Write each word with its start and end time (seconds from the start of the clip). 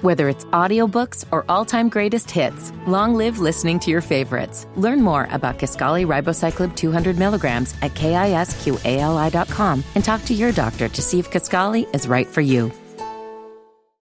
Whether 0.00 0.28
it's 0.28 0.44
audiobooks 0.44 1.24
or 1.32 1.44
all-time 1.48 1.88
greatest 1.88 2.30
hits, 2.30 2.72
long 2.86 3.14
live 3.14 3.40
listening 3.40 3.80
to 3.80 3.90
your 3.90 4.00
favorites. 4.00 4.64
Learn 4.76 5.02
more 5.02 5.26
about 5.32 5.58
Kisqali 5.58 6.06
Ribociclib 6.06 6.76
200 6.76 7.18
milligrams 7.18 7.74
at 7.82 7.94
kisqali.com 7.94 9.84
and 9.96 10.04
talk 10.04 10.24
to 10.26 10.34
your 10.34 10.52
doctor 10.52 10.88
to 10.88 11.02
see 11.02 11.18
if 11.18 11.32
Kisqali 11.32 11.92
is 11.92 12.06
right 12.06 12.28
for 12.28 12.40
you. 12.40 12.70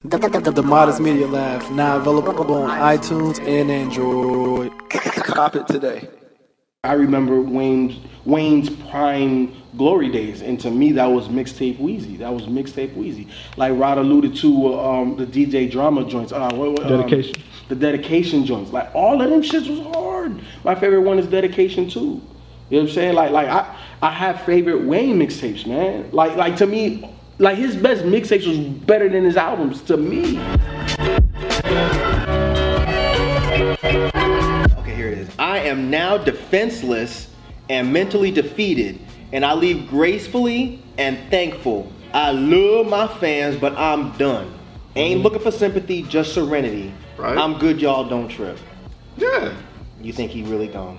The, 0.05 0.19
the, 0.19 0.52
the 0.52 0.62
Modest 0.62 1.01
Media 1.01 1.27
Lab 1.27 1.69
now 1.73 1.96
available 1.96 2.55
on 2.55 2.71
iTunes 2.79 3.41
and 3.41 3.69
Android. 3.69 4.73
Cop 4.91 5.57
it 5.57 5.66
today. 5.66 6.09
I 6.85 6.93
remember 6.95 7.41
Wayne's 7.41 7.99
Wayne's 8.24 8.71
prime 8.91 9.62
glory 9.77 10.09
days, 10.11 10.43
and 10.43 10.61
to 10.61 10.71
me 10.71 10.93
that 10.93 11.07
was 11.07 11.29
mixtape 11.29 11.79
Weezy. 11.79 12.19
That 12.19 12.33
was 12.33 12.43
mixtape 12.45 12.95
Weezy. 12.95 13.29
Like 13.57 13.73
Rod 13.79 13.99
alluded 13.99 14.37
to 14.37 14.79
um, 14.79 15.17
the 15.17 15.27
DJ 15.27 15.71
drama 15.71 16.05
joints. 16.05 16.33
Uh, 16.33 16.51
what, 16.55 16.73
what, 16.73 16.83
um, 16.91 17.01
Dedication. 17.01 17.35
the 17.69 17.75
dedication 17.75 18.45
joints. 18.45 18.71
Like 18.73 18.95
all 18.95 19.21
of 19.21 19.30
them 19.30 19.43
shits 19.43 19.69
was 19.69 19.80
hard. 19.95 20.41
My 20.65 20.74
favorite 20.74 21.02
one 21.02 21.19
is 21.19 21.27
dedication 21.27 21.88
too. 21.88 22.21
You 22.71 22.79
know 22.79 22.85
what 22.85 22.88
I'm 22.88 22.88
saying? 22.95 23.15
Like 23.15 23.30
like 23.30 23.49
I 23.49 23.77
I 24.02 24.11
have 24.11 24.43
favorite 24.43 24.83
Wayne 24.83 25.19
mixtapes, 25.19 25.66
man. 25.66 26.09
Like 26.13 26.37
like 26.37 26.57
to 26.57 26.66
me, 26.66 27.09
like 27.39 27.57
his 27.59 27.77
best 27.77 28.05
mixtapes 28.05 28.46
was 28.46 28.59
better 28.59 29.09
than 29.09 29.24
his 29.24 29.37
albums 29.37 29.83
to 29.83 29.96
me. 29.96 30.39
Okay, 34.79 34.95
here 34.95 35.09
it 35.09 35.18
is. 35.18 35.29
I 35.39 35.59
am 35.59 35.91
now 35.91 36.16
defenseless 36.18 37.29
and 37.68 37.93
mentally 37.93 38.30
defeated, 38.30 38.99
and 39.33 39.45
I 39.45 39.55
leave 39.55 39.88
gracefully 39.88 40.83
and 40.99 41.19
thankful. 41.30 41.91
I 42.13 42.33
love 42.33 42.88
my 42.88 43.09
fans, 43.09 43.57
but 43.57 43.77
I'm 43.79 44.16
done. 44.19 44.52
Ain't 44.95 45.16
mm-hmm. 45.16 45.23
looking 45.23 45.41
for 45.41 45.51
sympathy, 45.51 46.02
just 46.02 46.35
serenity. 46.35 46.93
Right. 47.16 47.37
I'm 47.37 47.59
good, 47.59 47.80
y'all. 47.80 48.07
Don't 48.09 48.29
trip. 48.29 48.59
Yeah. 49.16 49.55
You 50.01 50.13
think 50.13 50.30
he 50.30 50.43
really 50.43 50.69
gone? 50.69 50.99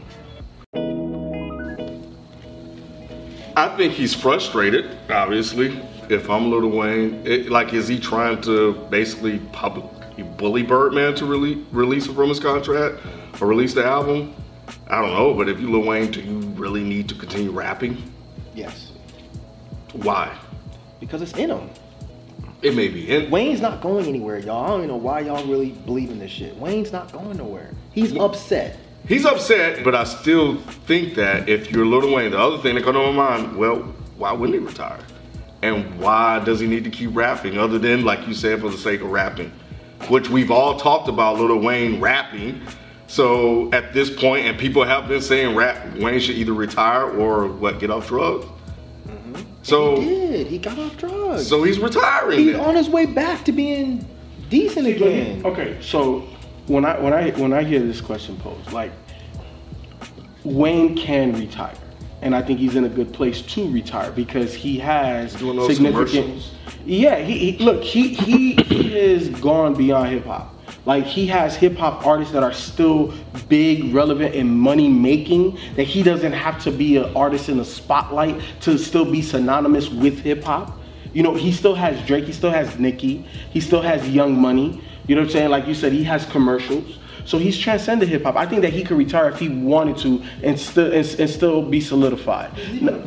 I 3.56 3.76
think 3.78 3.94
he's 3.94 4.16
frustrated, 4.16 4.98
obviously. 5.12 5.80
If 6.10 6.30
I'm 6.30 6.50
Lil 6.50 6.70
Wayne, 6.70 7.26
it, 7.26 7.50
like, 7.50 7.74
is 7.74 7.88
he 7.88 8.00
trying 8.00 8.42
to 8.42 8.74
basically 8.90 9.40
public, 9.52 9.86
bully 10.38 10.64
Birdman 10.64 11.14
to 11.16 11.26
release, 11.26 11.64
release 11.72 12.08
from 12.08 12.30
his 12.30 12.40
contract 12.40 13.00
or 13.40 13.48
release 13.48 13.76
the 13.76 13.86
album? 13.86 14.34
I 14.88 15.02
don't 15.02 15.14
know, 15.14 15.36
but 15.36 15.50
if 15.50 15.60
you 15.60 15.70
Lil 15.70 15.84
Wayne, 15.84 16.10
do 16.10 16.22
you 16.22 16.40
really 16.56 16.84
need 16.84 17.08
to 17.10 17.16
continue 17.16 17.52
rapping? 17.52 18.13
Yes. 18.54 18.92
Why? 19.94 20.36
Because 21.00 21.22
it's 21.22 21.34
in 21.34 21.50
him. 21.50 21.70
It 22.62 22.76
may 22.76 22.88
be. 22.88 23.14
And 23.14 23.32
Wayne's 23.32 23.60
not 23.60 23.82
going 23.82 24.06
anywhere, 24.06 24.40
y'all. 24.40 24.64
I 24.64 24.68
don't 24.70 24.78
even 24.80 24.90
know 24.90 24.96
why 24.96 25.20
y'all 25.20 25.46
really 25.46 25.72
believe 25.72 26.10
in 26.10 26.20
this 26.20 26.32
shit. 26.32 26.56
Wayne's 26.58 26.92
not 26.92 27.12
going 27.12 27.38
nowhere. 27.38 27.72
He's 27.92 28.16
upset. 28.16 28.78
he's 29.06 29.26
upset, 29.26 29.84
but 29.84 29.94
I 29.94 30.06
still 30.06 30.58
think 30.88 31.16
that 31.16 31.50
if 31.50 31.70
you're 31.72 31.86
Lil 31.86 32.14
Wayne, 32.14 32.32
the 32.32 32.40
other 32.40 32.58
thing 32.60 32.76
that 32.76 32.86
comes 32.86 32.96
to 32.96 33.12
my 33.12 33.38
mind, 33.38 33.58
well, 33.58 33.80
why 34.18 34.32
wouldn't 34.32 34.58
he 34.58 34.66
retire? 34.66 35.00
And 35.62 36.00
why 36.00 36.40
does 36.40 36.60
he 36.60 36.68
need 36.68 36.86
to 36.86 36.90
keep 36.90 37.14
rapping 37.14 37.58
other 37.58 37.78
than, 37.80 38.06
like 38.06 38.28
you 38.28 38.34
said, 38.34 38.62
for 38.62 38.70
the 38.70 38.78
sake 38.78 39.02
of 39.02 39.10
rapping? 39.10 39.52
Which 40.08 40.30
we've 40.30 40.52
all 40.52 40.80
talked 40.80 41.10
about 41.10 41.40
Lil 41.40 41.60
Wayne 41.60 42.00
rapping. 42.00 42.62
So 43.14 43.72
at 43.72 43.94
this 43.94 44.10
point, 44.10 44.48
and 44.48 44.58
people 44.58 44.84
have 44.84 45.08
been 45.08 45.22
saying 45.22 45.56
rap 45.56 45.98
Wayne 45.98 46.20
should 46.20 46.34
either 46.34 46.52
retire 46.52 47.04
or 47.04 47.46
what, 47.46 47.80
get 47.80 47.92
off 47.92 48.08
drugs? 48.08 48.48
Mm-hmm. 49.08 49.42
So 49.62 50.02
He 50.02 50.10
did. 50.10 50.48
He 50.48 50.58
got 50.58 50.80
off 50.80 50.98
drugs. 50.98 51.48
so 51.48 51.62
he's 51.62 51.78
retiring. 51.78 52.40
He's 52.40 52.54
then. 52.54 52.60
on 52.62 52.74
his 52.74 52.90
way 52.90 53.06
back 53.06 53.46
to 53.46 53.52
being 53.52 54.04
decent 54.50 54.88
again. 54.88 55.46
Okay, 55.46 55.78
so 55.80 56.22
when 56.66 56.86
I 56.86 57.00
when 57.00 57.14
I 57.14 57.30
when 57.34 57.54
I 57.54 57.64
hear 57.64 57.82
this 57.82 58.02
question 58.02 58.36
posed, 58.38 58.72
like 58.72 58.92
Wayne 60.44 60.98
can 60.98 61.34
retire, 61.34 61.78
and 62.24 62.36
I 62.36 62.42
think 62.42 62.58
he's 62.58 62.76
in 62.76 62.86
a 62.86 62.90
good 62.90 63.14
place 63.14 63.44
to 63.44 63.72
retire 63.72 64.12
because 64.12 64.56
he 64.56 64.80
has 64.80 65.36
Doing 65.36 65.58
those 65.58 65.76
significant. 65.76 66.52
Yeah, 66.84 67.20
he, 67.20 67.52
he 67.52 67.64
look 67.64 67.84
he 67.84 68.16
he 68.16 68.56
he 68.56 68.98
is 68.98 69.30
gone 69.40 69.76
beyond 69.76 70.10
hip 70.10 70.26
hop. 70.26 70.53
Like 70.86 71.06
he 71.06 71.28
has 71.28 71.56
hip 71.56 71.78
hop 71.78 72.06
artists 72.06 72.34
that 72.34 72.44
are 72.44 72.52
still 72.54 73.14
big, 73.48 73.94
relevant, 73.94 74.36
and 74.36 74.50
money 74.60 74.90
making. 74.90 75.58
That 75.76 75.84
he 75.84 76.04
doesn't 76.04 76.34
have 76.34 76.62
to 76.64 76.72
be 76.72 76.98
an 76.98 77.16
artist 77.16 77.48
in 77.50 77.58
the 77.58 77.66
spotlight 77.66 78.42
to 78.62 78.78
still 78.78 79.10
be 79.10 79.22
synonymous 79.22 79.90
with 79.90 80.20
hip 80.20 80.44
hop. 80.44 80.78
You 81.14 81.24
know, 81.24 81.36
he 81.36 81.52
still 81.52 81.76
has 81.76 82.06
Drake, 82.08 82.26
he 82.26 82.34
still 82.34 82.52
has 82.52 82.78
Nicki, 82.80 83.26
he 83.52 83.62
still 83.62 83.82
has 83.82 84.10
Young 84.10 84.40
Money. 84.40 84.82
You 85.08 85.16
know 85.16 85.22
what 85.22 85.28
I'm 85.28 85.32
saying? 85.34 85.50
Like 85.52 85.68
you 85.68 85.74
said, 85.76 85.94
he 85.94 86.04
has 86.06 86.26
commercials. 86.26 86.98
So 87.26 87.38
he's 87.38 87.58
transcended 87.58 88.10
hip 88.10 88.24
hop. 88.24 88.36
I 88.36 88.46
think 88.46 88.64
that 88.64 88.74
he 88.74 88.84
could 88.84 88.98
retire 88.98 89.30
if 89.30 89.40
he 89.40 89.48
wanted 89.48 89.98
to 90.00 90.22
and 90.44 90.60
still 90.60 90.92
and, 90.92 91.20
and 91.20 91.30
still 91.30 91.62
be 91.62 91.80
solidified. 91.80 92.52
No, 92.82 92.98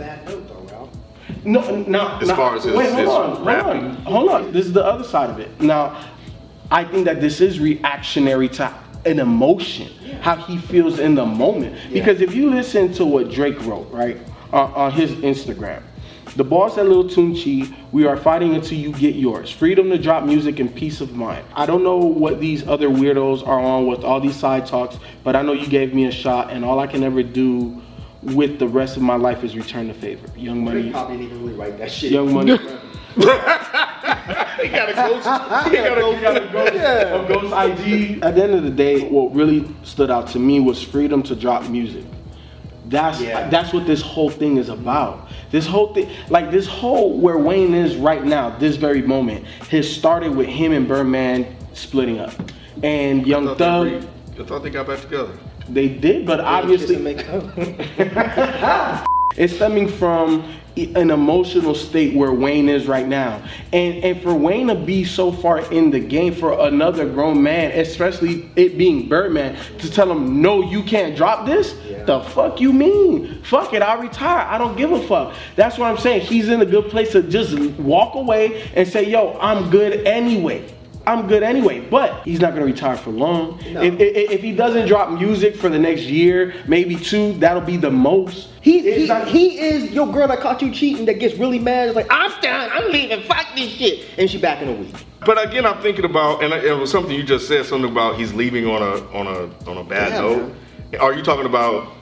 no, 1.45 1.61
no. 1.83 2.19
As 2.19 2.29
no, 2.29 2.35
far 2.37 2.57
as 2.57 2.65
his- 2.65 2.75
wait, 2.75 2.87
hold 2.93 2.99
his 2.99 3.09
on, 3.09 3.37
hold 3.37 3.49
on, 3.49 3.95
hold 4.05 4.29
on. 4.31 4.53
This 4.53 4.67
is 4.67 4.73
the 4.73 4.85
other 4.85 5.05
side 5.05 5.31
of 5.31 5.39
it. 5.39 5.61
Now, 5.61 5.97
I 6.71 6.85
think 6.85 7.05
that 7.05 7.21
this 7.21 7.41
is 7.41 7.61
reactionary 7.61 8.49
to 8.51 8.75
an 9.05 9.21
emotion, 9.21 9.89
how 10.21 10.37
he 10.37 10.59
feels 10.59 10.99
in 10.99 11.15
the 11.15 11.25
moment. 11.25 11.77
Because 11.93 12.21
if 12.21 12.35
you 12.35 12.51
listen 12.51 12.93
to 12.95 13.05
what 13.05 13.31
Drake 13.31 13.61
wrote, 13.65 13.91
right, 13.93 14.19
on, 14.53 14.73
on 14.73 14.93
his 14.93 15.13
Instagram, 15.13 15.83
the 16.35 16.45
boss 16.45 16.77
at 16.77 16.87
Lil 16.87 17.05
Tunechi, 17.05 17.75
we 17.93 18.05
are 18.05 18.17
fighting 18.17 18.55
until 18.55 18.77
you 18.77 18.93
get 18.93 19.15
yours. 19.15 19.51
Freedom 19.51 19.89
to 19.91 19.97
drop 19.97 20.25
music 20.25 20.59
and 20.59 20.75
peace 20.75 21.01
of 21.01 21.15
mind. 21.15 21.47
I 21.55 21.67
don't 21.67 21.83
know 21.83 21.97
what 21.97 22.41
these 22.41 22.67
other 22.67 22.89
weirdos 22.89 23.47
are 23.47 23.61
on 23.61 23.87
with 23.87 24.05
all 24.05 24.21
these 24.21 24.37
side 24.37 24.67
talks, 24.67 24.99
but 25.25 25.37
I 25.37 25.43
know 25.43 25.53
you 25.53 25.67
gave 25.67 25.95
me 25.95 26.07
a 26.07 26.13
shot, 26.13 26.51
and 26.51 26.65
all 26.65 26.81
I 26.81 26.89
can 26.89 27.05
ever 27.05 27.23
do 27.23 27.81
with 28.23 28.59
the 28.59 28.67
rest 28.67 28.97
of 28.97 29.03
my 29.03 29.17
life 29.17 29.45
is 29.45 29.57
return 29.57 29.89
the 29.89 29.95
favor. 29.95 30.27
Young 30.37 30.65
Money. 30.65 30.91
Probably 30.91 31.17
didn't 31.17 31.33
even 31.33 31.47
really 31.47 31.59
write 31.59 31.79
that 31.79 31.91
shit. 31.91 32.11
Young 32.11 32.35
Money. 32.35 32.59
he 34.63 34.69
got 34.69 34.89
a 34.91 34.95
ghost. 34.95 35.27
He 35.69 35.77
got 35.77 35.99
a, 35.99 36.17
he 36.17 36.23
got 36.23 36.37
a 36.37 36.49
ghost. 36.53 36.75
of 36.77 37.29
Ghost 37.29 37.81
IG. 37.81 38.23
At 38.23 38.35
the 38.35 38.43
end 38.45 38.55
of 38.55 38.63
the 38.63 38.71
day, 38.71 39.09
what 39.09 39.35
really 39.35 39.67
stood 39.83 40.11
out 40.11 40.29
to 40.29 40.39
me 40.39 40.61
was 40.61 40.83
freedom 40.83 41.23
to 41.25 41.35
drop 41.37 41.69
music. 41.69 42.05
That's 42.89 43.21
Yeah. 43.21 43.49
that's 43.49 43.73
what 43.73 43.85
this 43.87 44.01
whole 44.01 44.31
thing 44.31 44.59
is 44.59 44.69
about. 44.69 45.29
This 45.51 45.67
whole 45.67 45.93
thing, 45.93 46.09
like 46.31 46.51
this 46.53 46.67
whole 46.69 47.19
where 47.19 47.37
Wayne 47.39 47.75
is 47.75 47.97
right 47.97 48.25
now, 48.25 48.57
this 48.59 48.77
very 48.77 49.03
moment, 49.03 49.45
has 49.71 49.93
started 49.93 50.35
with 50.35 50.47
him 50.49 50.73
and 50.73 50.87
Birdman 50.87 51.57
splitting 51.73 52.21
up, 52.21 52.33
and 52.85 53.27
Young 53.27 53.47
thought, 53.47 53.59
Thug. 53.59 53.87
re- 53.87 54.01
I 54.39 54.45
thought 54.45 54.63
they 54.63 54.71
got 54.71 54.87
back 54.87 55.01
together. 55.01 55.33
They 55.69 55.89
did, 55.89 56.27
but 56.27 56.39
obviously 56.41 56.97
make 56.97 57.27
up. 57.29 59.05
it's 59.37 59.55
stemming 59.55 59.89
from 59.89 60.53
an 60.77 61.11
emotional 61.11 61.75
state 61.75 62.15
where 62.15 62.33
Wayne 62.33 62.69
is 62.69 62.87
right 62.87 63.07
now. 63.09 63.43
And 63.73 64.05
and 64.05 64.23
for 64.23 64.35
Wayne 64.35 64.67
to 64.69 64.75
be 64.75 65.05
so 65.05 65.33
far 65.33 65.61
in 65.73 65.91
the 65.91 66.01
game 66.01 66.35
for 66.35 66.67
another 66.67 67.09
grown 67.09 67.43
man, 67.43 67.71
especially 67.79 68.51
it 68.57 68.77
being 68.77 69.09
Birdman, 69.09 69.57
to 69.79 69.91
tell 69.91 70.11
him, 70.11 70.43
no, 70.43 70.63
you 70.63 70.83
can't 70.83 71.17
drop 71.17 71.47
this? 71.47 71.75
The 72.07 72.21
fuck 72.21 72.61
you 72.61 72.73
mean? 72.73 73.43
Fuck 73.43 73.73
it, 73.73 73.83
I'll 73.83 74.01
retire. 74.01 74.47
I 74.47 74.59
don't 74.59 74.77
give 74.77 74.93
a 74.93 75.03
fuck. 75.09 75.35
That's 75.57 75.79
what 75.79 75.91
I'm 75.91 75.99
saying. 75.99 76.21
He's 76.23 76.49
in 76.49 76.61
a 76.61 76.67
good 76.67 76.91
place 76.91 77.13
to 77.13 77.23
just 77.23 77.59
walk 77.79 78.15
away 78.15 78.71
and 78.75 78.87
say, 78.87 79.11
yo, 79.11 79.37
I'm 79.41 79.71
good 79.71 80.07
anyway. 80.07 80.73
I'm 81.07 81.29
good 81.29 81.45
anyway, 81.45 81.81
but 81.81 82.25
he's 82.25 82.41
not 82.41 82.53
gonna 82.55 82.65
retire 82.67 82.97
for 82.97 83.11
long. 83.11 83.61
If, 83.65 83.95
if, 84.01 84.31
if 84.33 84.41
he 84.43 84.53
doesn't 84.53 84.89
drop 84.89 85.11
music 85.13 85.55
for 85.55 85.69
the 85.69 85.79
next 85.79 86.03
year, 86.03 86.55
maybe 86.67 86.97
two, 86.97 87.35
that'll 87.35 87.61
be 87.63 87.77
the 87.77 87.91
most. 87.91 88.49
He, 88.61 88.81
It's 88.81 89.03
he, 89.03 89.07
not- 89.07 89.29
he 89.29 89.59
is 89.61 89.93
your 89.93 90.13
girl 90.13 90.27
that 90.27 90.41
caught 90.41 90.61
you 90.63 90.73
cheating 90.73 91.05
that 91.07 91.21
gets 91.21 91.37
really 91.37 91.61
mad. 91.61 91.87
It's 91.89 91.97
like, 91.97 92.09
I'm 92.11 92.33
done, 92.41 92.71
I'm 92.73 92.91
leaving, 92.91 93.23
fuck 93.23 93.47
this 93.55 93.71
shit. 93.71 94.05
And 94.19 94.29
she 94.29 94.39
back 94.39 94.61
in 94.63 94.69
a 94.69 94.73
week. 94.73 94.95
But 95.25 95.43
again, 95.49 95.65
I'm 95.65 95.81
thinking 95.81 96.05
about, 96.05 96.43
and 96.43 96.53
it 96.53 96.77
was 96.77 96.91
something 96.91 97.13
you 97.15 97.23
just 97.23 97.47
said, 97.47 97.65
something 97.67 97.91
about 97.91 98.17
he's 98.19 98.35
leaving 98.35 98.67
on 98.67 98.83
a 98.83 98.97
on 99.17 99.27
a 99.29 99.71
on 99.71 99.77
a 99.79 99.85
bad 99.85 100.13
Yeah, 100.13 100.21
note. 100.21 100.55
Are 101.01 101.13
you 101.15 101.23
talking 101.23 101.47
about 101.47 101.93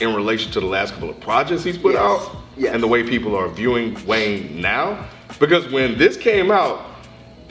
in 0.00 0.14
relation 0.14 0.50
to 0.52 0.60
the 0.60 0.66
last 0.66 0.94
couple 0.94 1.10
of 1.10 1.20
projects 1.20 1.62
he's 1.64 1.76
put 1.78 1.92
Yes. 1.94 2.02
out, 2.02 2.36
Yes. 2.56 2.72
and 2.74 2.82
the 2.82 2.86
way 2.86 3.02
people 3.02 3.36
are 3.36 3.48
viewing 3.48 3.96
Wayne 4.06 4.60
now? 4.60 5.06
Because 5.38 5.70
when 5.70 5.98
this 5.98 6.16
came 6.16 6.50
out, 6.50 6.86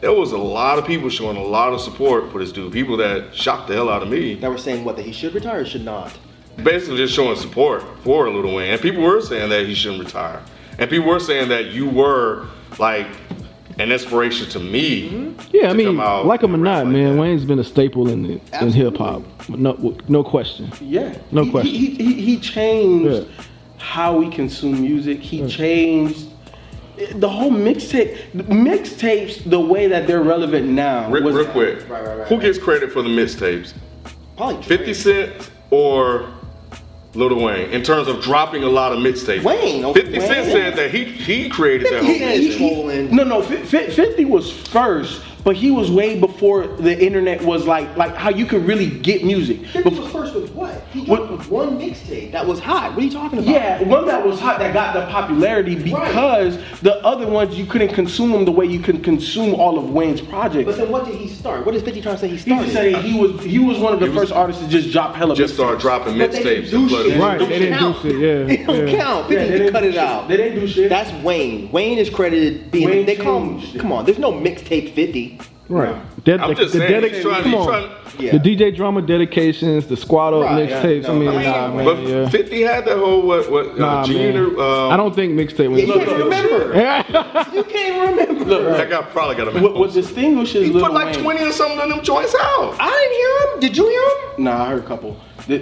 there 0.02 0.14
was 0.14 0.32
a 0.32 0.38
lot 0.38 0.78
of 0.78 0.86
people 0.86 1.10
showing 1.10 1.38
a 1.38 1.44
lot 1.44 1.74
of 1.74 1.82
support 1.82 2.32
for 2.32 2.40
this 2.40 2.52
dude. 2.52 2.72
People 2.72 2.98
that 2.98 3.34
shocked 3.36 3.68
the 3.68 3.74
hell 3.74 3.90
out 3.90 4.04
of 4.04 4.10
me. 4.10 4.36
That 4.36 4.50
were 4.50 4.58
saying 4.58 4.86
what 4.86 4.96
that 4.98 5.06
he 5.06 5.12
should 5.12 5.34
retire 5.34 5.62
or 5.62 5.66
should 5.66 5.86
not. 5.86 6.18
Basically, 6.64 6.98
just 6.98 7.14
showing 7.14 7.36
support 7.36 7.84
for 8.04 8.30
Lil 8.30 8.56
Wayne, 8.56 8.72
and 8.74 8.82
people 8.82 9.04
were 9.04 9.22
saying 9.22 9.50
that 9.50 9.68
he 9.68 9.76
shouldn't 9.76 10.04
retire, 10.04 10.42
and 10.80 10.90
people 10.90 11.08
were 11.08 11.20
saying 11.20 11.50
that 11.50 11.68
you 11.68 11.88
were 11.88 12.48
like 12.80 13.08
an 13.80 13.92
inspiration 13.92 14.50
to 14.50 14.60
me. 14.60 15.10
Mm-hmm. 15.10 15.50
Yeah, 15.52 15.70
I 15.70 15.74
mean, 15.74 15.88
come 15.88 16.00
out 16.00 16.26
like 16.26 16.42
him 16.42 16.56
or 16.56 16.58
not, 16.58 16.86
like 16.86 16.94
man, 16.94 17.16
that. 17.16 17.22
Wayne's 17.22 17.46
been 17.46 17.60
a 17.60 17.64
staple 17.64 18.10
in 18.10 18.24
the, 18.24 18.42
in 18.60 18.72
hip 18.72 18.98
hop. 18.98 19.22
No, 19.50 19.98
no 20.08 20.24
question. 20.24 20.72
Yeah. 20.82 21.16
No 21.32 21.44
he, 21.44 21.52
question. 21.52 21.72
He, 21.72 21.90
he, 21.92 22.14
he 22.22 22.40
changed 22.40 23.28
Yeah. 23.28 23.44
how 23.78 24.18
we 24.18 24.32
consume 24.32 24.82
music. 24.82 25.20
He 25.20 25.48
changed 25.48 26.27
the 27.16 27.30
whole 27.30 27.52
mixtape. 27.52 28.18
Mixtapes, 28.34 29.50
the 29.50 29.60
way 29.60 29.88
that 29.88 30.08
they're 30.08 30.24
relevant 30.24 30.68
now. 30.68 31.10
Real, 31.10 31.24
was, 31.24 31.36
real 31.36 31.46
quick, 31.48 31.88
Right, 31.90 32.04
right, 32.04 32.18
right, 32.20 32.28
who 32.28 32.36
right. 32.36 32.42
gets 32.44 32.58
credit 32.58 32.92
for 32.92 33.02
the 33.02 33.10
mixtapes? 33.10 33.74
Probably 34.36 34.62
50 34.64 34.94
Cent 34.94 35.52
or 35.72 36.30
Lil 37.14 37.36
Wayne 37.44 37.72
in 37.72 37.82
terms 37.82 38.08
of 38.08 38.22
dropping 38.22 38.64
a 38.64 38.70
lot 38.70 38.92
of 38.92 39.00
mixtapes? 39.00 39.44
Wayne, 39.44 39.94
50 39.94 40.20
Cent 40.20 40.30
Wayne. 40.30 40.52
said 40.52 40.76
that 40.76 40.92
he 40.92 41.06
he 41.06 41.50
created 41.50 41.88
that 41.92 42.02
50 42.04 42.08
whole 42.08 42.20
Cent 42.20 42.44
is 42.44 42.58
trolling. 42.58 43.16
No, 43.16 43.24
no, 43.24 43.42
fi- 43.42 43.64
fi- 43.64 43.90
50 43.90 44.26
was 44.26 44.52
first, 44.52 45.22
but 45.48 45.56
he 45.56 45.72
was 45.72 45.90
way 45.90 46.20
before 46.20 46.68
the 46.68 47.02
internet 47.02 47.42
was 47.42 47.66
like 47.66 47.88
like 47.96 48.14
how 48.16 48.30
you 48.30 48.46
could 48.46 48.64
really 48.68 48.90
get 49.00 49.24
music. 49.24 49.66
Fifty 49.68 49.90
Bef- 49.92 50.00
was 50.02 50.12
first 50.12 50.36
with 50.36 50.52
what? 50.54 50.84
He 50.92 51.06
dropped 51.06 51.32
with 51.32 51.50
one 51.50 51.80
mixtape 51.80 52.34
that 52.34 52.46
was 52.46 52.60
hot. 52.60 52.90
What 52.92 53.00
are 53.00 53.06
you 53.06 53.12
talking 53.12 53.40
about? 53.40 53.50
Yeah, 53.50 53.82
one 53.84 54.06
that 54.08 54.26
was 54.26 54.42
hot 54.42 54.60
that 54.60 54.74
got 54.74 54.94
the 54.94 55.06
popularity 55.10 55.76
because 55.76 56.58
the 56.82 56.96
other 57.06 57.26
ones 57.28 57.58
you 57.58 57.66
couldn't 57.66 57.94
consume 57.94 58.32
them 58.34 58.44
the 58.44 58.52
way 58.52 58.66
you 58.66 58.82
can 58.82 59.02
consume 59.02 59.56
all 59.56 59.80
of 59.80 59.90
Wayne's 59.90 60.20
projects. 60.20 60.66
But 60.66 60.76
then 60.76 60.92
what 60.92 61.06
did 61.06 61.16
he 61.16 61.30
start? 61.30 61.66
What 61.66 61.74
is 61.76 61.82
50 61.82 62.02
trying 62.02 62.16
to 62.16 62.20
say 62.20 62.28
he 62.28 62.36
He 62.36 62.42
started? 62.42 62.64
just 62.66 62.74
say 62.76 63.02
he 63.02 63.18
was 63.18 63.42
he 63.46 63.60
was 63.60 63.80
one 63.80 63.94
of 63.94 64.02
the 64.02 64.08
He 64.08 64.12
was- 64.12 64.20
first 64.20 64.34
artists 64.34 64.62
to 64.62 64.68
just 64.68 64.92
drop 64.92 65.16
hella 65.16 65.34
just 65.34 65.54
mixtapes. 65.54 65.56
started 65.56 65.80
dropping 65.80 66.18
But 66.18 66.34
they 66.34 66.44
didn't 66.44 66.66
mixtapes 66.66 66.72
do 66.72 66.90
shit. 66.90 67.06
they 67.48 67.60
didn't 67.60 67.72
do 67.72 67.78
count. 67.80 68.02
shit, 68.02 68.16
yeah, 68.18 68.54
It 68.54 68.68
don't 68.68 68.88
yeah. 68.90 68.98
count. 68.98 69.32
Yeah, 69.32 69.38
50 69.40 69.52
they 69.52 69.58
didn't 69.60 69.72
cut 69.72 69.82
do 69.84 69.88
it 69.88 69.92
shit. 69.94 70.00
out. 70.02 70.28
They 70.28 70.38
didn't 70.38 70.60
do 70.60 70.68
shit. 70.68 70.90
That's 70.90 71.24
Wayne. 71.24 71.72
Wayne 71.72 71.98
is 72.00 72.10
credited 72.10 72.70
being. 72.70 72.90
Wayne 72.90 73.06
they 73.06 73.16
call 73.16 73.42
him. 73.44 73.60
changed. 73.62 73.80
Come 73.80 73.94
on, 73.94 74.04
there's 74.04 74.20
no 74.20 74.34
mixtape 74.34 74.94
50. 74.94 75.37
Right. 75.70 75.96
Ded- 76.24 76.40
I'm 76.40 76.56
just 76.56 76.74
the 76.74 76.80
saying, 76.80 77.04
dedic- 77.04 77.22
trying- 77.22 77.44
come 77.44 77.56
on. 77.56 77.68
trying- 77.68 77.90
Yeah. 78.20 78.32
The 78.32 78.40
DJ 78.40 78.72
drama 78.76 79.02
dedications, 79.02 79.86
the 79.86 79.96
squad 79.98 80.34
up 80.34 80.44
Right, 80.46 80.68
mixtapes. 80.70 81.04
yeah, 81.04 81.10
I 81.12 81.14
mean, 81.14 81.26
no, 81.26 81.32
nah, 81.34 81.72
man, 81.74 81.86
But 81.86 82.00
yeah. 82.08 82.30
50 82.30 82.62
had 82.64 82.86
that 82.86 82.98
whole 82.98 83.22
what 83.22 83.52
what 83.52 83.66
uh, 83.72 83.76
Nah, 83.78 84.04
Gene 84.06 84.34
man. 84.34 84.56
or, 84.56 84.60
uh, 84.60 84.90
I 84.90 84.98
don't 84.98 85.14
think 85.14 85.34
mixtape 85.34 85.70
was. 85.70 85.82
Yeah, 85.88 85.94
you 85.94 86.04
can't 86.04 86.18
remember. 86.18 87.54
You 87.54 87.64
can't 87.64 88.10
remember. 88.18 88.72
that 88.78 88.90
guy 88.90 89.02
probably 89.04 89.36
got 89.36 89.56
a 89.56 89.60
what, 89.62 89.76
what 89.76 89.94
distinguishes 89.94 90.66
He 90.68 90.72
Lil 90.74 90.84
put 90.86 90.94
like 90.94 91.14
Wayne- 91.16 91.24
20 91.24 91.44
or 91.44 91.52
something 91.52 91.80
of 91.80 91.90
them 91.90 92.02
joints 92.04 92.34
out. 92.42 92.76
I 92.80 92.90
didn't 92.90 93.18
hear 93.18 93.54
him. 93.54 93.60
Did 93.60 93.78
you 93.78 93.88
hear 93.88 94.02
him? 94.38 94.44
Nah, 94.46 94.64
I 94.64 94.70
heard 94.70 94.84
a 94.84 94.88
couple. 94.88 95.16
That, 95.48 95.62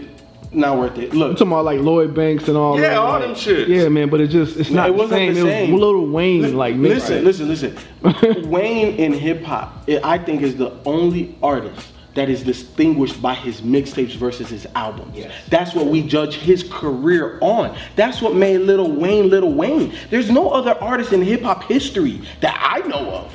not 0.55 0.77
worth 0.77 0.97
it. 0.97 1.13
Look, 1.13 1.29
I'm 1.31 1.35
talking 1.35 1.47
about 1.51 1.65
like 1.65 1.79
Lloyd 1.81 2.13
Banks 2.13 2.47
and 2.47 2.57
all 2.57 2.75
Yeah, 2.79 2.89
that. 2.89 2.97
all 2.97 3.11
like- 3.19 3.21
them 3.23 3.35
shits. 3.35 3.67
Yeah, 3.67 3.89
man, 3.89 4.09
but 4.09 4.21
it 4.21 4.27
just 4.27 4.57
it's 4.57 4.69
not 4.69 4.89
it 4.89 4.93
the 4.93 4.97
wasn't 4.97 5.19
same. 5.19 5.33
the 5.35 5.39
It 5.41 5.43
same. 5.43 5.71
was 5.71 5.81
Lil 5.81 6.07
Wayne 6.07 6.55
like 6.55 6.75
mixtape. 6.75 7.23
listen, 7.23 7.47
listen, 7.49 7.75
listen. 8.03 8.49
Wayne 8.49 8.95
in 8.95 9.13
hip 9.13 9.43
hop, 9.43 9.87
I 10.03 10.17
think, 10.17 10.41
is 10.41 10.55
the 10.55 10.71
only 10.85 11.35
artist 11.43 11.87
that 12.13 12.29
is 12.29 12.43
distinguished 12.43 13.21
by 13.21 13.33
his 13.33 13.59
mixtapes 13.59 14.15
versus 14.15 14.47
his 14.49 14.65
albums. 14.75 15.17
Yes. 15.17 15.33
That's 15.49 15.75
what 15.75 15.87
we 15.87 16.01
judge 16.01 16.35
his 16.35 16.63
career 16.63 17.37
on. 17.41 17.77
That's 17.97 18.21
what 18.21 18.33
made 18.35 18.59
Little 18.59 18.89
Wayne 18.89 19.29
Little 19.29 19.53
Wayne. 19.53 19.93
There's 20.09 20.31
no 20.31 20.49
other 20.49 20.81
artist 20.81 21.11
in 21.11 21.21
hip 21.21 21.41
hop 21.41 21.63
history 21.65 22.21
that 22.39 22.57
I 22.57 22.87
know 22.87 23.09
of 23.11 23.34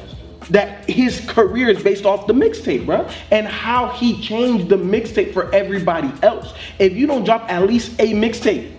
that 0.50 0.88
his 0.88 1.20
career 1.26 1.68
is 1.68 1.82
based 1.82 2.04
off 2.04 2.26
the 2.26 2.32
mixtape, 2.32 2.86
bro, 2.86 3.08
and 3.30 3.46
how 3.46 3.88
he 3.88 4.20
changed 4.20 4.68
the 4.68 4.76
mixtape 4.76 5.32
for 5.32 5.52
everybody 5.54 6.12
else. 6.22 6.52
If 6.78 6.92
you 6.92 7.06
don't 7.06 7.24
drop 7.24 7.50
at 7.50 7.66
least 7.66 7.98
a 8.00 8.12
mixtape 8.12 8.72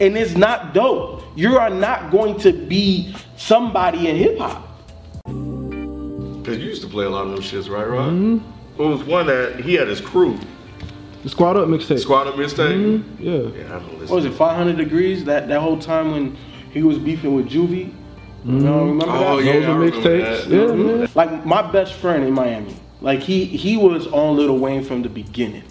and 0.00 0.16
it's 0.16 0.34
not 0.34 0.74
dope, 0.74 1.22
you 1.36 1.56
are 1.56 1.70
not 1.70 2.10
going 2.10 2.38
to 2.40 2.52
be 2.52 3.14
somebody 3.36 4.08
in 4.08 4.16
hip 4.16 4.38
hop. 4.38 4.68
Because 5.24 6.58
you 6.58 6.64
used 6.64 6.82
to 6.82 6.88
play 6.88 7.04
a 7.04 7.10
lot 7.10 7.26
of 7.26 7.32
them 7.32 7.40
shits, 7.40 7.70
right, 7.70 7.88
Rod? 7.88 8.10
Mm-hmm. 8.10 8.82
It 8.82 8.86
was 8.86 9.04
one 9.04 9.26
that 9.26 9.60
he 9.60 9.74
had 9.74 9.86
his 9.86 10.00
crew. 10.00 10.38
The 11.22 11.28
squad 11.28 11.56
up 11.56 11.68
mixtape. 11.68 12.00
Squad 12.00 12.26
up 12.26 12.34
mixtape. 12.34 13.04
Yeah. 13.20 13.32
Yeah, 13.32 13.76
I 13.76 13.78
don't 13.78 13.92
listen. 13.92 14.08
What 14.08 14.16
was 14.16 14.24
it, 14.24 14.32
500 14.32 14.76
degrees? 14.76 15.24
That 15.24 15.46
that 15.48 15.60
whole 15.60 15.78
time 15.78 16.10
when 16.10 16.36
he 16.72 16.82
was 16.82 16.98
beefing 16.98 17.36
with 17.36 17.48
Juvie. 17.48 17.94
You 18.44 18.52
know, 18.52 18.84
remember 18.86 19.04
Oh, 19.08 19.36
that? 19.36 19.44
yeah. 19.44 19.52
Those 19.60 19.64
I 19.64 19.70
mixtapes. 19.98 20.44
that. 20.44 20.48
Yeah, 20.48 20.58
Mhm. 21.06 21.14
Like 21.14 21.46
my 21.46 21.62
best 21.62 21.94
friend 21.94 22.24
in 22.24 22.32
Miami. 22.32 22.74
Like 23.00 23.20
he 23.20 23.44
he 23.44 23.76
was 23.76 24.06
on 24.08 24.36
Lil 24.36 24.58
Wayne 24.58 24.82
from 24.84 25.02
the 25.02 25.08
beginning. 25.08 25.62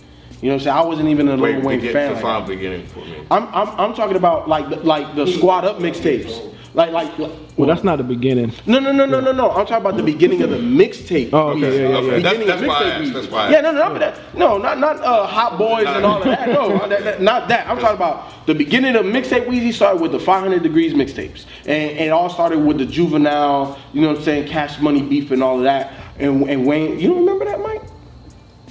You 0.41 0.49
know 0.49 0.55
what 0.55 0.61
I'm 0.61 0.63
saying? 0.65 0.77
I 0.77 0.81
wasn't 0.81 1.09
even 1.09 1.27
a 1.27 1.37
Wait, 1.37 1.55
Lil 1.57 1.65
Wayne 1.65 1.79
begin, 1.79 1.93
fan. 1.93 2.07
like 2.07 2.15
define 2.17 2.41
that. 2.41 2.47
beginning 2.47 2.85
for 2.87 2.99
me. 2.99 3.15
I'm, 3.29 3.47
I'm 3.53 3.67
I'm 3.79 3.93
talking 3.93 4.15
about 4.15 4.47
like 4.49 4.69
the, 4.69 4.77
like 4.77 5.15
the 5.15 5.27
squad 5.27 5.65
up 5.65 5.79
mixtapes. 5.79 6.53
Like 6.73 6.91
like 6.91 7.11
Well, 7.57 7.67
that's 7.67 7.83
not 7.83 7.97
the 7.97 8.03
beginning. 8.03 8.53
no 8.65 8.79
no 8.79 8.91
no 8.91 9.05
no 9.05 9.19
no 9.19 9.31
no. 9.31 9.51
I'm 9.51 9.65
talking 9.67 9.75
about 9.85 9.97
the 9.97 10.03
beginning 10.03 10.41
of 10.41 10.49
the 10.49 10.57
mixtape. 10.57 11.29
Oh, 11.33 11.49
okay, 11.49 11.59
yeah, 11.59 11.67
yeah, 11.67 11.89
yeah. 11.89 11.97
Okay, 11.97 12.21
that's, 12.21 12.45
that's 12.45 12.61
why 12.63 12.75
I 12.75 12.83
mixtape 12.83 13.01
asked. 13.03 13.13
That's 13.13 13.27
why 13.27 13.45
I 13.47 13.49
Yeah, 13.51 13.61
no, 13.61 13.71
no, 13.73 13.77
not 13.89 13.99
that. 13.99 14.35
No, 14.35 14.57
not 14.57 14.79
not 14.79 14.99
uh, 15.01 15.27
Hot 15.27 15.57
Boys 15.57 15.85
and 15.85 16.05
all 16.05 16.19
of 16.19 16.23
that. 16.25 16.47
No, 16.49 16.87
that, 16.87 17.03
that- 17.03 17.21
not 17.21 17.47
that. 17.49 17.67
I'm 17.67 17.77
talking 17.77 17.97
about 17.97 18.45
the 18.47 18.55
beginning 18.55 18.95
of 18.95 19.05
mixtape. 19.05 19.45
Weezy 19.45 19.73
started 19.73 20.01
with 20.01 20.11
the 20.13 20.19
500 20.19 20.63
Degrees 20.63 20.93
mixtapes, 20.93 21.45
and, 21.63 21.91
and 21.91 21.99
it 21.99 22.09
all 22.09 22.29
started 22.29 22.59
with 22.59 22.77
the 22.79 22.85
Juvenile. 22.85 23.77
You 23.93 24.01
know 24.01 24.07
what 24.09 24.17
I'm 24.19 24.23
saying? 24.23 24.47
Cash 24.47 24.79
Money 24.79 25.01
beef 25.01 25.29
and 25.31 25.43
all 25.43 25.57
of 25.57 25.63
that. 25.63 25.93
And, 26.19 26.49
and 26.49 26.65
Wayne, 26.65 26.99
you 26.99 27.09
don't 27.09 27.19
remember 27.19 27.45
that, 27.45 27.59
Mike? 27.61 27.81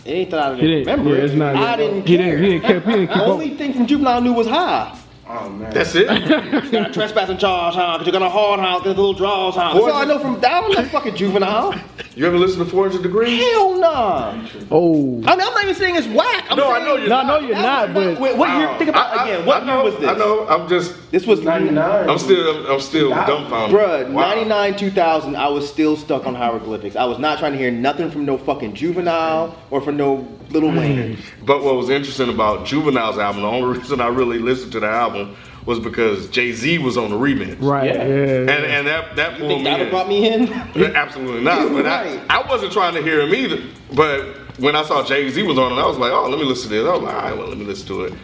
It 0.06 0.10
ain't 0.10 0.30
that 0.30 0.40
I 0.40 0.54
He 0.54 0.60
didn't 0.62 0.84
didn't. 0.86 0.86
remember. 1.04 1.16
yeah, 1.18 1.24
it's 1.24 1.34
not. 1.34 1.56
I 1.56 1.76
didn't 1.76 2.06
He 2.08 2.16
care. 2.16 2.38
didn't. 2.38 2.42
He 2.44 2.58
didn't 2.58 2.66
keep. 2.66 2.84
He 2.84 2.92
didn't 2.92 3.08
keep 3.08 3.16
The 3.18 3.24
only 3.26 3.50
thing 3.56 3.72
from 3.74 3.86
Juvenile 3.86 4.16
I 4.16 4.20
knew 4.20 4.32
was 4.32 4.46
high. 4.46 4.96
Oh 5.32 5.48
man. 5.48 5.72
That's 5.72 5.94
it. 5.94 6.10
you 6.64 6.70
Got 6.72 6.90
a 6.90 6.92
trespassing 6.92 7.38
charge, 7.38 7.74
huh? 7.74 7.96
Cause 7.98 8.06
you're 8.06 8.12
gonna 8.12 8.28
hard 8.28 8.58
house, 8.58 8.82
get 8.82 8.88
a 8.88 8.90
little 8.90 9.12
draws, 9.12 9.54
huh? 9.54 9.74
That's 9.74 9.84
all 9.84 9.92
I 9.92 10.04
know 10.04 10.18
from 10.18 10.40
down 10.40 10.72
that 10.74 10.88
fucking 10.88 11.14
juvenile. 11.14 11.72
You 12.16 12.26
ever 12.26 12.36
listen 12.38 12.58
to 12.58 12.64
400 12.64 13.02
Degrees? 13.04 13.40
Hell 13.40 13.78
nah. 13.78 14.34
Oh. 14.68 14.94
I 15.04 15.06
mean, 15.06 15.24
I'm 15.28 15.36
not 15.38 15.62
even 15.62 15.74
saying 15.76 15.94
it's 15.94 16.08
whack. 16.08 16.44
I'm 16.50 16.56
No, 16.56 16.72
I 16.72 16.84
know 16.84 16.96
you're 16.96 17.08
No, 17.08 17.16
I 17.18 17.22
know 17.22 17.28
not. 17.34 17.42
you're 17.44 17.54
That 17.54 17.62
not, 17.62 17.94
but 17.94 18.18
Wait, 18.20 18.36
what 18.36 18.58
year? 18.58 18.66
Think 18.78 18.90
about 18.90 19.16
I- 19.16 19.22
I- 19.22 19.28
again. 19.28 19.46
What 19.46 19.62
I 19.62 19.74
year 19.74 19.84
was 19.84 19.96
this? 19.96 20.08
I 20.08 20.14
know. 20.16 20.46
I'm 20.48 20.68
just. 20.68 21.10
This 21.12 21.24
was 21.24 21.40
99. 21.42 22.10
I'm 22.10 22.18
still. 22.18 22.66
I'm 22.66 22.80
still 22.80 23.10
dumbfounded. 23.10 23.78
Bruh, 23.78 24.10
Wow. 24.10 24.28
99, 24.28 24.76
2000, 24.76 25.36
I 25.36 25.46
was 25.48 25.68
still 25.68 25.96
stuck 25.96 26.26
on 26.26 26.34
hieroglyphics. 26.34 26.96
I 26.96 27.04
was 27.04 27.20
not 27.20 27.38
trying 27.38 27.52
to 27.52 27.58
hear 27.58 27.70
nothing 27.70 28.10
from 28.10 28.24
no 28.24 28.36
fucking 28.38 28.74
juvenile 28.74 29.54
or 29.70 29.80
from 29.80 29.96
no 29.96 30.26
Little 30.50 30.70
Wayne. 30.72 31.16
But 31.46 31.62
what 31.62 31.76
was 31.76 31.90
interesting 31.90 32.28
about 32.28 32.66
Juvenile's 32.66 33.18
album, 33.18 33.42
the 33.42 33.48
only 33.48 33.78
reason 33.78 34.00
I 34.00 34.08
really 34.08 34.40
listened 34.40 34.72
to 34.72 34.80
the 34.80 34.88
album 34.88 35.36
was 35.66 35.78
because 35.78 36.28
Jay 36.30 36.52
Z 36.52 36.78
was 36.78 36.96
on 36.96 37.10
the 37.10 37.16
remix. 37.16 37.56
right. 37.60 37.86
Yeah. 37.94 38.06
Yeah. 38.06 38.40
And 38.40 38.50
and 38.50 38.86
that 38.86 39.16
that 39.16 39.38
pulled 39.38 39.48
Think 39.50 39.64
me 39.64 39.70
that 39.70 39.80
in. 39.80 39.90
brought 39.90 40.08
me 40.08 40.32
in? 40.32 40.52
Absolutely 40.52 41.42
not. 41.42 41.68
But 41.72 41.84
Right. 41.84 42.20
I, 42.30 42.40
I 42.40 42.48
wasn't 42.48 42.72
trying 42.72 42.94
to 42.94 43.02
hear 43.02 43.20
him 43.20 43.34
either. 43.34 43.62
But 43.94 44.36
when 44.58 44.74
I 44.76 44.82
saw 44.84 45.04
Jay 45.04 45.28
Z 45.30 45.42
was 45.42 45.58
on 45.58 45.72
it, 45.72 45.76
I 45.76 45.86
was 45.86 45.98
like, 45.98 46.12
oh, 46.12 46.28
let 46.28 46.38
me 46.38 46.44
listen 46.44 46.70
to 46.70 46.76
this. 46.76 46.86
I 46.86 46.92
was 46.92 47.02
like, 47.02 47.14
all 47.14 47.22
right, 47.22 47.36
well, 47.38 47.48
let 47.48 47.58
me 47.58 47.64
listen 47.64 47.86
to 47.88 48.04
it. 48.04 48.14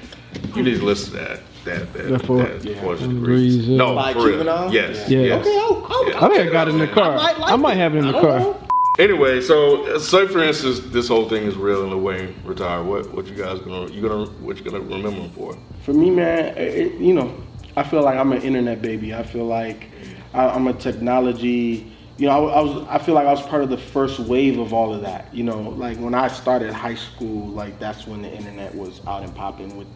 You 0.55 0.63
need 0.63 0.79
to 0.79 0.85
listen 0.85 1.13
to 1.15 1.19
that. 1.21 1.41
That 1.65 1.93
that, 1.95 2.09
That 2.09 2.27
four- 2.27 2.39
that 2.39 2.65
yeah. 2.65 2.75
Degrees, 2.81 3.01
degrees. 3.01 3.57
yeah. 3.69 3.77
No, 3.77 3.95
By 3.97 4.13
for 4.13 4.19
real. 4.21 4.29
Juvenile? 4.33 4.73
Yes. 4.73 5.09
Yeah. 5.11 5.21
yes. 5.21 5.41
Okay, 5.47 5.59
I'll, 5.59 5.87
I'll, 5.91 6.09
Yeah. 6.09 6.25
I 6.25 6.29
think 6.29 6.49
I 6.49 6.53
got 6.53 6.69
it 6.69 6.73
in 6.73 6.79
the 6.79 6.87
car. 6.89 7.13
I 7.13 7.17
might 7.17 7.39
like 7.39 7.53
I 7.53 7.57
might 7.57 7.73
it. 7.77 7.81
have 7.81 7.95
it 7.95 7.99
in 7.99 8.07
the 8.07 8.17
I 8.17 8.21
car. 8.21 8.39
know. 8.39 8.61
Anyway, 8.99 9.43
so 9.43 9.99
say 9.99 10.27
for 10.27 10.43
instance, 10.43 10.81
this 10.81 11.09
whole 11.09 11.29
thing 11.29 11.43
is 11.43 11.55
real 11.55 11.83
and 11.83 11.91
Lil 11.91 12.01
Wayne 12.01 12.35
retired. 12.45 12.85
What 12.85 13.13
what 13.13 13.27
you 13.27 13.35
guys 13.35 13.61
gonna 13.61 13.91
you 13.93 14.01
gonna 14.01 14.27
what 14.41 14.57
you 14.57 14.65
gonna 14.65 14.81
remember 14.81 15.11
him 15.11 15.31
for? 15.31 15.57
For 15.83 15.93
me, 15.93 16.11
man, 16.11 16.57
it, 16.57 16.95
you 16.95 17.13
know, 17.13 17.35
I 17.77 17.83
feel 17.83 18.03
like 18.03 18.17
I'm 18.17 18.33
an 18.33 18.41
internet 18.41 18.81
baby. 18.81 19.15
I 19.15 19.23
feel 19.23 19.45
like 19.45 19.91
I, 20.33 20.49
I'm 20.49 20.67
a 20.67 20.73
technology. 20.73 21.93
You 22.19 22.29
know, 22.29 22.49
I, 22.49 22.61
I 22.61 22.61
was. 22.63 22.87
I 22.89 22.99
feel 22.99 23.15
like 23.15 23.27
I 23.27 23.33
was 23.33 23.43
part 23.43 23.63
of 23.63 23.69
the 23.69 23.77
first 23.77 24.19
wave 24.19 24.59
of 24.59 24.73
all 24.73 24.95
of 24.95 25.03
that. 25.03 25.33
You 25.35 25.45
know, 25.45 25.61
like 25.61 25.99
when 25.99 26.15
I 26.15 26.29
started 26.29 26.73
high 26.73 26.95
school, 26.95 27.49
like 27.49 27.79
that's 27.79 28.07
when 28.07 28.23
the 28.23 28.33
internet 28.33 28.75
was 28.75 29.03
out 29.07 29.23
and 29.23 29.35
popping 29.35 29.77
with 29.77 29.87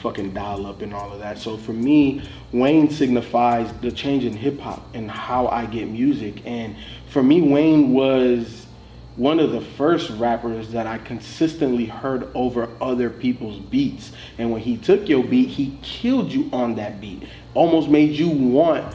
fucking 0.00 0.32
dial 0.34 0.66
up 0.66 0.82
and 0.82 0.92
all 0.92 1.12
of 1.12 1.20
that. 1.20 1.38
So 1.38 1.56
for 1.56 1.72
me, 1.72 2.22
Wayne 2.52 2.90
signifies 2.90 3.72
the 3.80 3.90
change 3.90 4.24
in 4.24 4.34
hip 4.34 4.58
hop 4.60 4.86
and 4.94 5.10
how 5.10 5.48
I 5.48 5.66
get 5.66 5.88
music. 5.88 6.42
And 6.44 6.76
for 7.08 7.22
me, 7.22 7.40
Wayne 7.40 7.92
was 7.92 8.66
one 9.16 9.38
of 9.38 9.52
the 9.52 9.60
first 9.60 10.10
rappers 10.10 10.70
that 10.70 10.86
I 10.86 10.98
consistently 10.98 11.84
heard 11.84 12.30
over 12.34 12.70
other 12.80 13.10
people's 13.10 13.58
beats. 13.58 14.12
And 14.38 14.50
when 14.50 14.60
he 14.60 14.76
took 14.76 15.08
your 15.08 15.24
beat, 15.24 15.48
he 15.48 15.78
killed 15.82 16.32
you 16.32 16.48
on 16.52 16.76
that 16.76 17.00
beat. 17.00 17.24
Almost 17.54 17.88
made 17.88 18.12
you 18.12 18.30
want 18.30 18.94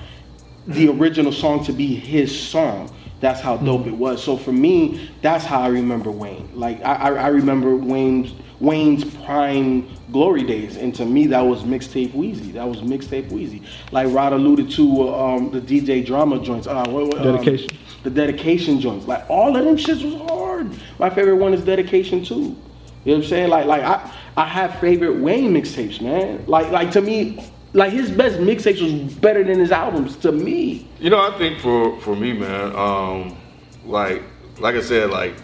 the 0.68 0.90
original 0.90 1.32
song 1.32 1.64
to 1.66 1.74
be 1.74 1.96
his 1.96 2.38
song. 2.38 2.92
That's 3.22 3.40
how 3.40 3.58
dope 3.58 3.88
it 3.88 3.94
was. 3.94 4.24
So 4.24 4.38
for 4.38 4.52
me, 4.52 5.10
that's 5.22 5.46
how 5.46 5.62
I 5.62 5.68
remember 5.68 6.12
Wayne. 6.12 6.50
Like 6.54 6.82
I, 6.84 6.94
I, 6.94 7.10
I 7.14 7.28
remember 7.28 7.76
Wayne's 7.76 8.34
Wayne's 8.60 9.04
prime 9.26 9.88
glory 10.12 10.44
days, 10.44 10.78
and 10.78 10.94
to 10.96 11.06
me 11.06 11.28
that 11.28 11.42
was 11.42 11.64
mixtape 11.64 12.12
Weezy. 12.12 12.54
That 12.54 12.68
was 12.68 12.82
mixtape 12.82 13.30
Weezy. 13.30 13.64
Like 13.92 14.14
Rod 14.14 14.34
alluded 14.34 14.70
to 14.72 15.10
uh, 15.10 15.36
um, 15.36 15.52
the 15.52 15.62
DJ 15.62 16.06
drama 16.06 16.40
joints. 16.40 16.68
Uh, 16.68 16.86
what, 16.88 17.08
what, 17.08 17.18
um, 17.18 17.36
Dedication. 17.36 17.70
the 18.04 18.10
dedication 18.10 18.80
joints. 18.80 19.08
Like 19.08 19.30
all 19.30 19.56
of 19.56 19.66
them 19.66 19.78
shits 19.78 20.04
was 20.04 20.16
hard. 20.30 20.70
My 21.00 21.10
favorite 21.10 21.38
one 21.38 21.54
is 21.54 21.62
dedication 21.64 22.24
too. 22.24 22.34
You 22.36 22.42
know 22.42 22.56
what 23.04 23.16
I'm 23.16 23.24
saying? 23.24 23.50
Like 23.50 23.66
like 23.66 23.84
I 23.84 24.12
I 24.38 24.46
have 24.46 24.80
favorite 24.80 25.18
Wayne 25.20 25.54
mixtapes, 25.54 26.02
man. 26.02 26.44
Like 26.48 26.72
like 26.72 26.92
to 26.92 27.02
me, 27.02 27.44
like 27.76 27.92
his 27.92 28.10
best 28.10 28.38
mixtapes 28.38 28.82
was 28.82 29.14
better 29.16 29.44
than 29.44 29.60
his 29.60 29.72
albums 29.72 30.16
to 30.18 30.32
me. 30.32 30.88
You 31.00 31.10
know, 31.10 31.20
I 31.20 31.38
think 31.38 31.60
for 31.60 32.00
for 32.00 32.16
me, 32.16 32.32
man, 32.32 32.74
um, 32.76 33.38
like 33.84 34.24
like 34.60 34.76
I 34.76 34.82
said, 34.82 35.12
like 35.12 35.36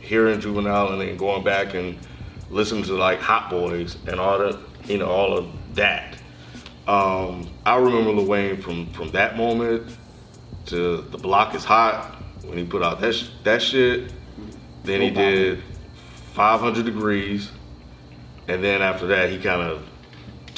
hearing 0.00 0.38
Juvenile 0.38 0.92
and 0.92 1.00
then 1.00 1.16
going 1.16 1.42
back 1.42 1.74
and 1.74 1.98
listening 2.50 2.84
to 2.84 2.92
like 2.94 3.20
Hot 3.20 3.48
Boys 3.48 3.96
and 4.06 4.20
all 4.20 4.38
the, 4.38 4.60
you 4.84 4.98
know, 4.98 5.06
all 5.06 5.36
of 5.36 5.46
that. 5.74 6.14
Um, 6.86 7.48
I 7.64 7.76
remember 7.76 8.10
Lil 8.10 8.26
Wayne 8.26 8.60
from 8.60 8.92
from 8.92 9.10
that 9.12 9.38
moment 9.38 9.96
to 10.66 10.98
The 10.98 11.18
Block 11.18 11.54
is 11.54 11.64
Hot 11.64 12.16
when 12.44 12.58
he 12.58 12.64
put 12.64 12.82
out 12.82 13.00
that 13.00 13.14
sh- 13.14 13.30
that 13.44 13.62
shit. 13.62 14.12
Then 14.84 15.00
he 15.00 15.10
did 15.10 15.62
500 16.34 16.84
Degrees, 16.84 17.50
and 18.46 18.62
then 18.62 18.80
after 18.82 19.06
that, 19.08 19.30
he 19.30 19.38
kind 19.38 19.62
of 19.62 19.82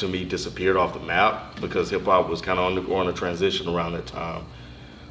to 0.00 0.08
me 0.08 0.24
disappeared 0.24 0.76
off 0.76 0.94
the 0.94 1.00
map 1.00 1.60
because 1.60 1.90
hip 1.90 2.04
hop 2.04 2.28
was 2.28 2.40
kind 2.40 2.58
of 2.58 2.90
on 2.90 3.08
a 3.08 3.12
transition 3.12 3.68
around 3.68 3.92
that 3.92 4.06
time. 4.06 4.44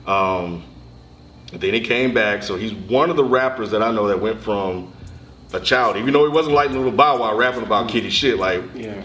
Um, 0.05 0.63
then 1.53 1.73
he 1.73 1.81
came 1.81 2.13
back, 2.13 2.43
so 2.43 2.55
he's 2.55 2.73
one 2.73 3.09
of 3.09 3.15
the 3.15 3.23
rappers 3.23 3.71
that 3.71 3.81
I 3.81 3.91
know 3.91 4.07
that 4.07 4.19
went 4.19 4.41
from 4.41 4.93
a 5.53 5.59
child, 5.59 5.97
even 5.97 6.13
though 6.13 6.25
he 6.25 6.31
wasn't 6.31 6.53
like 6.53 6.69
Little 6.69 6.91
Bow 6.91 7.19
Wow 7.19 7.35
rapping 7.35 7.63
about 7.63 7.89
kitty 7.89 8.09
shit, 8.09 8.37
like, 8.37 8.63
Yeah. 8.75 9.01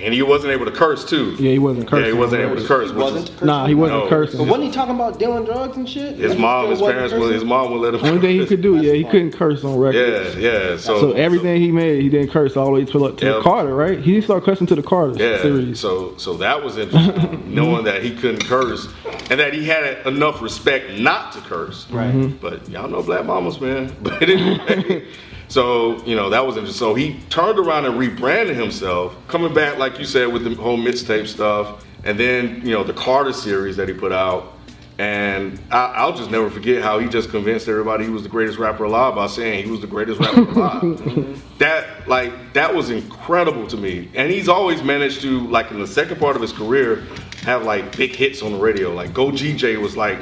And 0.00 0.14
he 0.14 0.22
wasn't 0.22 0.52
able 0.52 0.64
to 0.64 0.70
curse 0.70 1.04
too. 1.04 1.36
Yeah, 1.40 1.50
he 1.52 1.58
wasn't 1.58 1.88
cursing. 1.88 2.04
Yeah, 2.06 2.12
he 2.12 2.18
wasn't 2.18 2.42
able 2.42 2.56
to 2.56 2.64
curse. 2.66 2.90
He 2.90 2.96
wasn't. 2.96 3.28
is- 3.30 3.42
Nah, 3.42 3.66
he 3.66 3.74
wasn't 3.74 4.04
No. 4.04 4.08
cursing. 4.08 4.38
But 4.38 4.46
wasn't 4.48 4.64
he 4.66 4.70
talking 4.72 4.94
about 4.94 5.18
dealing 5.18 5.44
drugs 5.44 5.76
and 5.76 5.88
shit? 5.88 6.16
His 6.16 6.34
He 6.34 6.38
mom, 6.38 6.70
his 6.70 6.80
parents, 6.80 7.12
would, 7.14 7.32
his 7.34 7.44
mom 7.44 7.72
would 7.72 7.80
let 7.80 7.94
him. 7.94 8.04
Only 8.04 8.20
thing 8.20 8.38
he 8.40 8.46
could 8.46 8.62
do, 8.62 8.76
yeah, 8.76 8.92
he 8.92 9.04
couldn't 9.04 9.32
curse 9.32 9.64
on 9.64 9.76
record. 9.76 10.38
Yeah, 10.38 10.70
yeah. 10.70 10.76
So, 10.76 11.00
So 11.00 11.12
everything 11.12 11.60
he 11.60 11.72
made, 11.72 12.00
he 12.02 12.08
didn't 12.08 12.30
curse 12.30 12.56
all 12.56 12.66
the 12.66 12.70
way 12.72 12.84
to, 12.84 12.92
to 12.92 13.26
Yeah. 13.26 13.32
the 13.34 13.40
Carter, 13.40 13.74
right? 13.74 13.98
He 13.98 14.12
didn't 14.12 14.24
start 14.24 14.44
cursing 14.44 14.66
to 14.68 14.74
the 14.76 14.82
Carter 14.82 15.14
Yeah, 15.22 15.42
series. 15.42 15.80
so 15.80 16.14
so 16.16 16.34
that 16.34 16.62
was 16.64 16.78
interesting, 16.78 17.42
knowing 17.54 17.84
that 17.84 18.02
he 18.04 18.10
couldn't 18.12 18.44
curse 18.44 18.88
and 19.30 19.40
that 19.40 19.52
he 19.52 19.64
had 19.64 20.06
enough 20.06 20.40
respect 20.40 20.98
not 20.98 21.32
to 21.32 21.40
curse. 21.40 21.86
Right. 21.90 22.14
Mm-hmm. 22.14 22.36
But 22.40 22.68
y'all 22.68 22.88
know 22.88 23.02
black 23.02 23.24
mamas, 23.26 23.60
man. 23.60 23.92
But 24.02 24.22
anyway, 24.22 25.04
so 25.48 26.04
you 26.04 26.14
know 26.14 26.30
that 26.30 26.46
was 26.46 26.56
interesting. 26.56 26.78
So 26.78 26.94
he 26.94 27.18
turned 27.30 27.58
around 27.58 27.86
and 27.86 27.98
rebranded 27.98 28.56
himself, 28.56 29.16
coming 29.28 29.52
back 29.52 29.78
like 29.78 29.98
you 29.98 30.04
said 30.04 30.32
with 30.32 30.44
the 30.44 30.54
whole 30.54 30.78
mixtape 30.78 31.26
stuff, 31.26 31.84
and 32.04 32.18
then 32.20 32.60
you 32.64 32.72
know 32.72 32.84
the 32.84 32.92
Carter 32.92 33.32
series 33.32 33.76
that 33.76 33.88
he 33.88 33.94
put 33.94 34.12
out. 34.12 34.54
And 34.98 35.60
I, 35.70 35.92
I'll 35.94 36.12
just 36.12 36.28
never 36.28 36.50
forget 36.50 36.82
how 36.82 36.98
he 36.98 37.08
just 37.08 37.30
convinced 37.30 37.68
everybody 37.68 38.04
he 38.04 38.10
was 38.10 38.24
the 38.24 38.28
greatest 38.28 38.58
rapper 38.58 38.82
alive 38.82 39.14
by 39.14 39.28
saying 39.28 39.64
he 39.64 39.70
was 39.70 39.80
the 39.80 39.86
greatest 39.86 40.18
rapper 40.18 40.40
alive. 40.50 41.58
that 41.58 42.08
like 42.08 42.52
that 42.52 42.74
was 42.74 42.90
incredible 42.90 43.66
to 43.68 43.76
me. 43.76 44.10
And 44.14 44.30
he's 44.30 44.48
always 44.48 44.82
managed 44.82 45.22
to 45.22 45.46
like 45.48 45.70
in 45.70 45.78
the 45.78 45.86
second 45.86 46.18
part 46.18 46.34
of 46.34 46.42
his 46.42 46.52
career 46.52 47.04
have 47.42 47.62
like 47.64 47.96
big 47.96 48.14
hits 48.14 48.42
on 48.42 48.52
the 48.52 48.58
radio. 48.58 48.92
Like 48.92 49.14
Go 49.14 49.30
DJ 49.30 49.80
was 49.80 49.96
like 49.96 50.18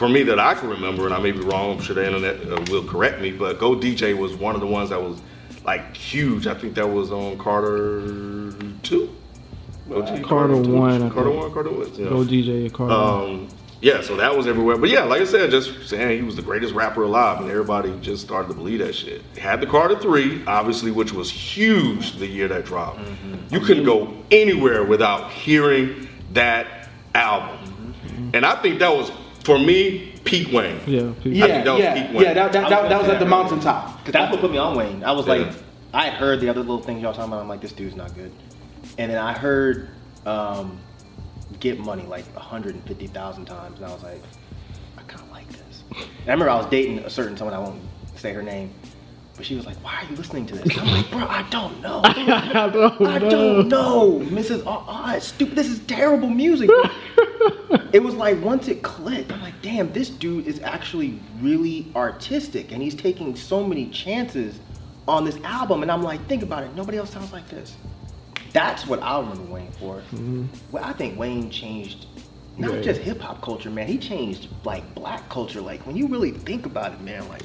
for 0.00 0.08
me 0.08 0.22
that 0.22 0.38
I 0.38 0.54
can 0.54 0.70
remember, 0.70 1.04
and 1.04 1.12
I 1.12 1.18
may 1.18 1.30
be 1.30 1.40
wrong. 1.40 1.76
I'm 1.76 1.82
sure 1.82 1.94
the 1.94 2.06
internet 2.06 2.50
uh, 2.50 2.64
will 2.70 2.84
correct 2.84 3.20
me, 3.20 3.32
but 3.32 3.58
Go 3.58 3.76
DJ 3.76 4.16
was 4.16 4.34
one 4.34 4.54
of 4.54 4.62
the 4.62 4.66
ones 4.66 4.88
that 4.88 5.02
was 5.02 5.20
like 5.62 5.94
huge. 5.94 6.46
I 6.46 6.54
think 6.54 6.74
that 6.76 6.88
was 6.88 7.12
on 7.12 7.36
Carter 7.36 8.50
two. 8.82 9.14
Go 9.90 10.00
G- 10.00 10.22
Carter 10.22 10.54
two? 10.64 10.72
one, 10.74 11.10
Carter 11.10 11.30
one. 11.30 11.52
Carter 11.52 11.70
one. 11.70 11.94
Yeah. 11.96 12.08
Go 12.08 12.24
DJ 12.24 12.72
Carter. 12.72 12.94
Um, 12.94 13.48
yeah, 13.82 14.00
so 14.00 14.16
that 14.16 14.34
was 14.34 14.46
everywhere. 14.46 14.78
But 14.78 14.88
yeah, 14.88 15.04
like 15.04 15.20
I 15.20 15.26
said, 15.26 15.50
just 15.50 15.86
saying 15.86 16.16
he 16.16 16.22
was 16.22 16.34
the 16.34 16.40
greatest 16.40 16.72
rapper 16.72 17.02
alive, 17.02 17.42
and 17.42 17.50
everybody 17.50 17.94
just 18.00 18.24
started 18.24 18.48
to 18.48 18.54
believe 18.54 18.78
that 18.78 18.94
shit. 18.94 19.20
Had 19.36 19.60
the 19.60 19.66
Carter 19.66 19.98
3, 19.98 20.46
obviously, 20.46 20.90
which 20.90 21.12
was 21.12 21.30
huge 21.30 22.16
the 22.16 22.26
year 22.26 22.48
that 22.48 22.64
dropped. 22.64 23.00
Mm-hmm. 23.00 23.54
You 23.54 23.60
couldn't 23.60 23.84
go 23.84 24.16
anywhere 24.30 24.82
without 24.82 25.30
hearing 25.30 26.08
that 26.32 26.88
album. 27.14 27.58
Mm-hmm. 27.66 28.30
And 28.34 28.46
I 28.46 28.60
think 28.62 28.78
that 28.80 28.94
was, 28.94 29.10
for 29.50 29.58
me, 29.58 30.12
peak 30.24 30.52
Wayne. 30.52 30.78
yeah, 30.86 31.12
he- 31.22 31.30
Yeah, 31.30 31.46
think 31.46 31.64
that 31.64 31.72
was 31.72 31.82
yeah, 31.82 31.94
Wayne. 32.12 32.22
yeah. 32.22 32.34
That, 32.34 32.52
that, 32.52 32.68
that, 32.70 32.88
that 32.88 33.00
was 33.00 33.10
at 33.10 33.18
the 33.18 33.26
mountaintop. 33.26 33.98
Because 33.98 34.12
that's 34.12 34.30
what 34.30 34.40
put 34.40 34.52
me 34.52 34.58
on 34.58 34.76
Wayne. 34.76 35.02
I 35.02 35.10
was 35.12 35.26
Yeah. 35.26 35.34
like, 35.34 35.52
I 35.92 36.08
heard 36.10 36.40
the 36.40 36.48
other 36.48 36.60
little 36.60 36.80
things 36.80 37.02
y'all 37.02 37.12
talking 37.12 37.32
about. 37.32 37.42
I'm 37.42 37.48
like, 37.48 37.60
this 37.60 37.72
dude's 37.72 37.96
not 37.96 38.14
good. 38.14 38.30
And 38.98 39.10
then 39.10 39.18
I 39.18 39.32
heard 39.32 39.88
um, 40.24 40.78
Get 41.58 41.80
Money 41.80 42.04
like 42.04 42.24
150,000 42.36 43.44
times, 43.44 43.78
and 43.78 43.86
I 43.86 43.92
was 43.92 44.02
like, 44.04 44.22
I 44.96 45.02
kind 45.02 45.22
of 45.24 45.30
like 45.32 45.48
this. 45.48 45.82
And 45.90 46.28
I 46.28 46.32
remember 46.32 46.50
I 46.50 46.56
was 46.56 46.66
dating 46.66 47.00
a 47.00 47.10
certain 47.10 47.36
someone, 47.36 47.54
I 47.54 47.58
won't 47.58 47.82
say 48.14 48.32
her 48.32 48.42
name, 48.42 48.72
but 49.36 49.44
she 49.44 49.56
was 49.56 49.66
like, 49.66 49.76
Why 49.78 49.96
are 50.02 50.04
you 50.10 50.16
listening 50.16 50.46
to 50.46 50.54
this? 50.54 50.76
And 50.78 50.88
I'm 50.88 50.94
like, 50.96 51.10
Bro, 51.10 51.20
I 51.26 51.42
don't 51.50 51.80
know. 51.80 52.02
I 52.04 52.68
don't 52.72 53.02
I 53.06 53.18
don't 53.18 53.68
know, 53.68 54.20
Mrs. 54.26 54.62
Ah, 54.66 54.84
ah, 54.86 55.16
it's 55.16 55.26
stupid. 55.26 55.56
This 55.56 55.68
is 55.68 55.80
terrible 55.80 56.28
music. 56.30 56.70
it 57.92 58.02
was 58.02 58.14
like 58.14 58.40
once 58.42 58.68
it 58.68 58.82
clicked, 58.82 59.32
I'm 59.32 59.40
like, 59.42 59.60
damn, 59.62 59.92
this 59.92 60.10
dude 60.10 60.46
is 60.46 60.60
actually 60.60 61.18
really 61.40 61.86
artistic, 61.96 62.72
and 62.72 62.82
he's 62.82 62.94
taking 62.94 63.34
so 63.36 63.64
many 63.64 63.88
chances 63.90 64.58
on 65.08 65.24
this 65.24 65.36
album. 65.44 65.82
And 65.82 65.90
I'm 65.90 66.02
like, 66.02 66.24
think 66.28 66.42
about 66.42 66.62
it. 66.64 66.74
Nobody 66.76 66.98
else 66.98 67.10
sounds 67.10 67.32
like 67.32 67.48
this. 67.48 67.76
That's 68.52 68.86
what 68.86 69.02
I 69.02 69.18
remember 69.20 69.42
Wayne 69.44 69.70
for. 69.72 69.96
Mm-hmm. 69.96 70.46
Well, 70.72 70.84
I 70.84 70.92
think 70.92 71.18
Wayne 71.18 71.50
changed 71.50 72.06
not 72.58 72.74
Yeah. 72.74 72.80
just 72.82 73.00
hip 73.00 73.20
hop 73.20 73.40
culture, 73.42 73.70
man. 73.70 73.86
He 73.86 73.96
changed 73.98 74.48
like 74.64 74.94
black 74.94 75.28
culture. 75.28 75.60
Like 75.60 75.86
when 75.86 75.96
you 75.96 76.06
really 76.08 76.32
think 76.32 76.66
about 76.66 76.92
it, 76.92 77.00
man, 77.00 77.28
like 77.28 77.42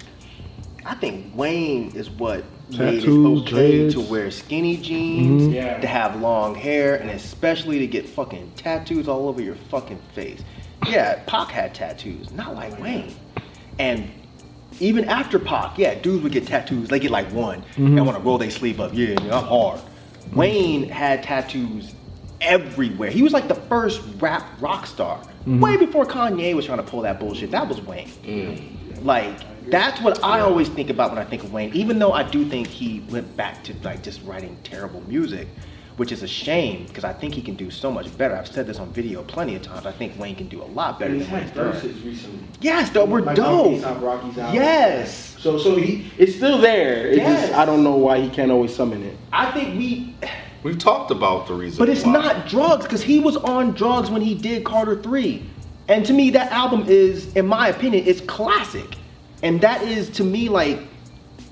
I 0.86 0.96
think 0.96 1.36
Wayne 1.36 1.96
is 1.96 2.10
what 2.10 2.44
made 2.69 2.79
it 2.79 3.00
Tattoos, 3.01 3.41
okay 3.41 3.77
dreads. 3.79 3.93
to 3.95 4.01
wear 4.01 4.31
skinny 4.31 4.77
jeans, 4.77 5.43
mm-hmm. 5.43 5.53
Yeah. 5.53 5.79
to 5.79 5.88
have 5.88 6.19
long 6.19 6.55
hair, 6.55 6.95
and 6.95 7.10
especially 7.10 7.79
to 7.79 7.88
get 7.88 8.07
fucking 8.07 8.51
tattoos 8.55 9.07
all 9.07 9.27
over 9.27 9.41
your 9.41 9.55
fucking 9.55 10.00
face. 10.13 10.41
Yeah, 10.88 11.22
Pac 11.25 11.50
had 11.50 11.74
tattoos, 11.74 12.31
not 12.31 12.55
like 12.55 12.74
oh, 12.77 12.84
Wayne. 12.84 13.15
And 13.79 14.12
even 14.79 15.05
after 15.05 15.39
Pac, 15.39 15.77
yeah, 15.77 15.95
dudes 15.95 16.24
would 16.24 16.31
get 16.31 16.48
tattoos. 16.48 16.89
They 16.89 17.00
get 17.00 17.12
like 17.12 17.27
one. 17.31 17.63
They 17.77 18.01
want 18.01 18.17
to 18.17 18.24
roll 18.24 18.38
their 18.38 18.51
sleeve 18.51 18.79
up. 18.79 18.91
Yeah, 18.93 19.15
I'm 19.22 19.43
hard. 19.45 19.79
Mm-hmm. 19.79 20.36
Wayne 20.36 20.89
had 20.89 21.24
tattoos 21.24 21.93
everywhere. 22.41 23.10
He 23.10 23.22
was 23.22 23.34
like 23.34 23.48
the 23.48 23.55
first 23.55 24.01
rap 24.19 24.45
rock 24.60 24.86
star. 24.86 25.17
Mm-hmm. 25.17 25.60
Way 25.60 25.77
before 25.77 26.05
Kanye 26.05 26.55
was 26.55 26.65
trying 26.65 26.79
to 26.79 26.84
pull 26.84 27.01
that 27.01 27.19
bullshit. 27.19 27.51
That 27.51 27.67
was 27.67 27.81
Wayne. 27.81 28.10
Mm. 28.24 29.03
Like 29.05 29.38
that's 29.69 30.01
what 30.01 30.24
I 30.24 30.39
always 30.41 30.69
think 30.69 30.89
about 30.89 31.12
when 31.12 31.19
I 31.19 31.25
think 31.25 31.43
of 31.43 31.51
Wayne. 31.53 31.74
Even 31.74 32.00
though 32.00 32.12
I 32.13 32.24
do 32.24 32.45
think 32.45 32.67
he 32.67 33.01
went 33.10 33.36
back 33.38 33.63
to 33.65 33.74
like 33.84 34.03
just 34.03 34.22
writing 34.24 34.57
terrible 34.63 35.01
music, 35.07 35.48
which 35.98 36.12
is 36.12 36.24
a 36.24 36.27
shame 36.27 36.86
because 36.88 37.03
I 37.03 37.13
think 37.13 37.34
he 37.34 37.41
can 37.41 37.55
do 37.55 37.72
so 37.72 37.89
much 37.91 38.15
better. 38.17 38.36
I've 38.36 38.48
said 38.48 38.67
this 38.67 38.79
on 38.79 38.91
video 38.91 39.24
plenty 39.24 39.55
of 39.55 39.62
times. 39.62 39.86
I 39.86 39.91
think 39.91 40.19
Wayne 40.19 40.36
can 40.36 40.48
do 40.50 40.62
a 40.62 40.65
lot 40.65 41.00
better 41.00 41.13
He's 41.13 41.27
than 41.29 41.41
had 41.43 41.53
verses 41.53 42.01
recently. 42.01 42.39
Yes, 42.62 42.89
though 42.89 43.05
we're 43.05 43.22
Like 43.22 43.36
dope. 43.38 43.81
A$AP 43.84 44.01
Rocky's 44.01 44.38
album. 44.38 44.55
Yes, 44.55 45.36
So 45.39 45.57
so 45.57 45.75
he 45.75 46.12
it's 46.17 46.36
still 46.36 46.57
there. 46.57 47.07
It's 47.07 47.17
Yes. 47.17 47.48
just 47.50 47.53
I 47.60 47.65
don't 47.65 47.84
know 47.84 47.95
why 47.95 48.19
he 48.19 48.29
can't 48.29 48.51
always 48.51 48.75
summon 48.75 49.03
it. 49.03 49.17
I 49.31 49.51
think 49.51 49.77
we, 49.77 50.15
We've 50.63 50.77
talked 50.79 51.12
about 51.12 51.48
the 51.48 51.53
reason. 51.53 51.77
but 51.77 51.89
it's 51.89 52.03
why. 52.03 52.12
not 52.13 52.48
drugs 52.48 52.84
because 52.86 53.03
he 53.03 53.19
was 53.19 53.38
on 53.38 53.72
drugs 53.72 54.10
when 54.10 54.22
he 54.22 54.34
did 54.36 54.63
Carter 54.65 55.01
Three, 55.01 55.43
and 55.88 56.03
to 56.07 56.12
me 56.12 56.31
that 56.31 56.51
album 56.51 56.86
is, 56.88 57.31
in 57.36 57.45
my 57.48 57.67
opinion, 57.69 58.03
it's 58.07 58.19
classic, 58.22 58.98
and 59.44 59.62
that 59.62 59.84
is 59.84 60.10
to 60.12 60.24
me 60.24 60.50
like 60.50 60.80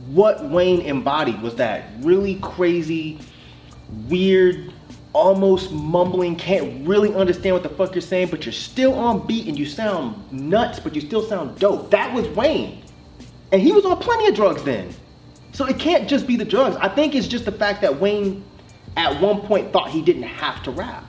what 0.07 0.43
Wayne 0.45 0.81
embodied 0.81 1.41
was 1.41 1.55
that 1.55 1.85
really 1.99 2.35
crazy, 2.35 3.19
weird, 4.09 4.73
almost 5.13 5.71
mumbling, 5.71 6.35
can't 6.35 6.87
really 6.87 7.13
understand 7.13 7.55
what 7.55 7.63
the 7.63 7.69
fuck 7.69 7.93
you're 7.93 8.01
saying, 8.01 8.29
but 8.29 8.45
you're 8.45 8.53
still 8.53 8.93
on 8.95 9.25
beat 9.25 9.47
and 9.47 9.57
you 9.57 9.65
sound 9.65 10.31
nuts, 10.31 10.79
but 10.79 10.95
you 10.95 11.01
still 11.01 11.23
sound 11.23 11.57
dope. 11.59 11.89
That 11.91 12.13
was 12.13 12.27
Wayne. 12.29 12.83
And 13.51 13.61
he 13.61 13.71
was 13.71 13.85
on 13.85 13.97
plenty 13.99 14.27
of 14.27 14.35
drugs 14.35 14.63
then. 14.63 14.93
So 15.53 15.65
it 15.65 15.77
can't 15.77 16.09
just 16.09 16.25
be 16.25 16.35
the 16.35 16.45
drugs. 16.45 16.75
I 16.77 16.89
think 16.89 17.13
it's 17.13 17.27
just 17.27 17.45
the 17.45 17.51
fact 17.51 17.81
that 17.81 17.99
Wayne 17.99 18.43
at 18.97 19.21
one 19.21 19.41
point 19.41 19.71
thought 19.71 19.89
he 19.89 20.01
didn't 20.01 20.23
have 20.23 20.63
to 20.63 20.71
rap. 20.71 21.05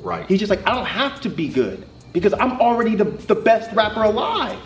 right. 0.00 0.26
He's 0.28 0.38
just 0.38 0.50
like, 0.50 0.64
I 0.66 0.74
don't 0.74 0.86
have 0.86 1.20
to 1.22 1.28
be 1.28 1.48
good 1.48 1.86
because 2.12 2.32
I'm 2.34 2.60
already 2.60 2.94
the, 2.94 3.04
the 3.04 3.34
best 3.34 3.72
rapper 3.72 4.04
alive. 4.04 4.58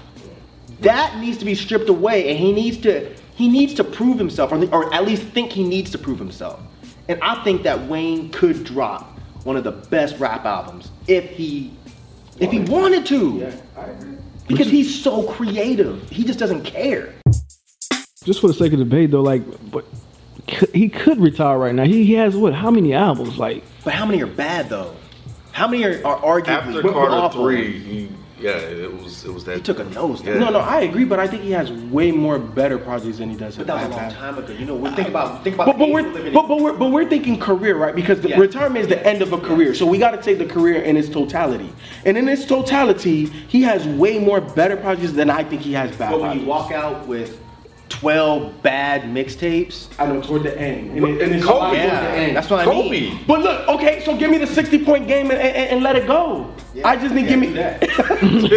That 0.80 1.18
needs 1.18 1.38
to 1.38 1.44
be 1.44 1.54
stripped 1.54 1.88
away, 1.88 2.28
and 2.30 2.38
he 2.38 2.52
needs 2.52 2.76
to 2.78 3.14
he 3.34 3.48
needs 3.48 3.74
to 3.74 3.84
prove 3.84 4.18
himself, 4.18 4.52
or, 4.52 4.64
or 4.74 4.92
at 4.94 5.04
least 5.04 5.22
think 5.24 5.52
he 5.52 5.62
needs 5.64 5.90
to 5.90 5.98
prove 5.98 6.18
himself. 6.18 6.60
And 7.08 7.18
I 7.22 7.42
think 7.44 7.62
that 7.64 7.86
Wayne 7.86 8.30
could 8.30 8.64
drop 8.64 9.18
one 9.44 9.56
of 9.56 9.64
the 9.64 9.72
best 9.72 10.18
rap 10.18 10.44
albums 10.44 10.90
if 11.06 11.30
he 11.30 11.72
if 12.38 12.50
he 12.50 12.60
wanted 12.60 13.06
to, 13.06 13.36
Yeah, 13.38 13.56
I 13.76 13.84
agree. 13.86 14.16
because 14.48 14.68
he's 14.68 15.02
so 15.02 15.22
creative. 15.24 16.08
He 16.10 16.24
just 16.24 16.38
doesn't 16.38 16.64
care. 16.64 17.14
just 18.24 18.40
for 18.40 18.48
the 18.48 18.54
sake 18.54 18.72
of 18.72 18.78
debate 18.78 19.10
though, 19.10 19.22
like, 19.22 19.42
but 19.70 19.84
he 20.74 20.88
could 20.88 21.18
retire 21.20 21.58
right 21.58 21.74
now. 21.74 21.84
He, 21.84 22.04
he 22.04 22.14
has 22.14 22.36
what? 22.36 22.54
How 22.54 22.70
many 22.70 22.92
albums? 22.92 23.38
Like, 23.38 23.64
But 23.84 23.94
how 23.94 24.04
many 24.06 24.22
are 24.22 24.26
bad 24.26 24.68
though? 24.68 24.94
How 25.52 25.66
many 25.68 25.84
are, 25.84 26.06
are 26.06 26.40
arguably 26.40 26.76
After 26.76 26.88
awful? 26.88 26.92
Carter 26.92 27.34
three, 27.36 27.78
he 27.78 28.08
yeah, 28.38 28.56
it 28.58 28.92
was 29.02 29.24
it 29.24 29.32
was 29.32 29.44
that. 29.44 29.56
He 29.56 29.62
took 29.62 29.78
a 29.78 29.84
nose. 29.84 30.22
Yeah. 30.22 30.38
No, 30.38 30.50
no, 30.50 30.60
I 30.60 30.80
agree, 30.82 31.04
but 31.04 31.18
I 31.18 31.26
think 31.26 31.42
he 31.42 31.52
has 31.52 31.72
way 31.72 32.12
more 32.12 32.38
better 32.38 32.78
projects 32.78 33.18
than 33.18 33.30
he 33.30 33.36
does. 33.36 33.56
But 33.56 33.66
that 33.68 33.74
was 33.74 33.86
a 33.86 33.88
long 33.90 33.98
have. 34.00 34.12
time 34.14 34.38
ago. 34.38 34.52
You 34.52 34.66
know, 34.66 34.74
we 34.74 34.90
think 34.90 35.08
about 35.08 35.42
think 35.42 35.54
about. 35.54 35.66
But, 35.66 35.78
but 35.78 35.90
we're 35.90 36.06
age 36.06 36.14
living 36.14 36.34
but, 36.34 36.46
but 36.46 36.60
we're 36.60 36.74
but 36.74 36.90
we're 36.90 37.08
thinking 37.08 37.38
career, 37.38 37.76
right? 37.76 37.94
Because 37.94 38.20
the 38.20 38.28
Yeah. 38.30 38.38
retirement 38.38 38.82
is 38.82 38.88
the 38.88 39.04
end 39.06 39.22
of 39.22 39.32
a 39.32 39.38
career, 39.38 39.74
so 39.74 39.86
we 39.86 39.96
got 39.98 40.10
to 40.10 40.22
take 40.22 40.38
the 40.38 40.46
career 40.46 40.82
in 40.82 40.96
its 40.96 41.08
totality. 41.08 41.72
And 42.04 42.18
in 42.18 42.28
its 42.28 42.44
totality, 42.44 43.26
he 43.26 43.62
has 43.62 43.86
way 43.86 44.18
more 44.18 44.40
better 44.40 44.76
projects 44.76 45.12
than 45.12 45.30
I 45.30 45.42
think 45.42 45.62
he 45.62 45.72
has 45.72 45.96
bad. 45.96 46.10
But 46.12 46.20
when 46.20 46.40
you 46.40 46.46
walk 46.46 46.72
out 46.72 47.06
with 47.06 47.40
12 47.88 48.62
bad 48.62 49.02
mixtapes, 49.02 49.88
I 49.98 50.06
know 50.06 50.20
toward 50.20 50.42
the 50.42 50.58
end, 50.60 50.90
and, 50.90 51.00
But- 51.00 51.10
it, 51.10 51.22
and 51.22 51.34
it's 51.34 51.44
Kobe, 51.44 51.56
a 51.56 51.60
lot 51.60 51.70
toward 51.70 51.76
yeah, 51.78 52.00
the 52.00 52.08
end. 52.18 52.36
that's 52.36 52.50
what 52.50 52.60
I 52.60 52.64
Kobe. 52.64 52.88
mean. 52.90 53.20
But 53.26 53.40
look, 53.40 53.68
okay, 53.68 54.02
so 54.04 54.16
give 54.16 54.30
me 54.30 54.38
the 54.38 54.46
60 54.46 54.84
point 54.84 55.06
game 55.06 55.30
and, 55.30 55.40
and, 55.40 55.56
and 55.70 55.82
let 55.82 55.94
it 55.96 56.06
go. 56.06 56.52
I 56.84 56.96
just 56.96 57.14
need 57.14 57.28
give 57.28 57.38
me 57.38 57.48
that. 57.52 57.80
just 57.80 58.50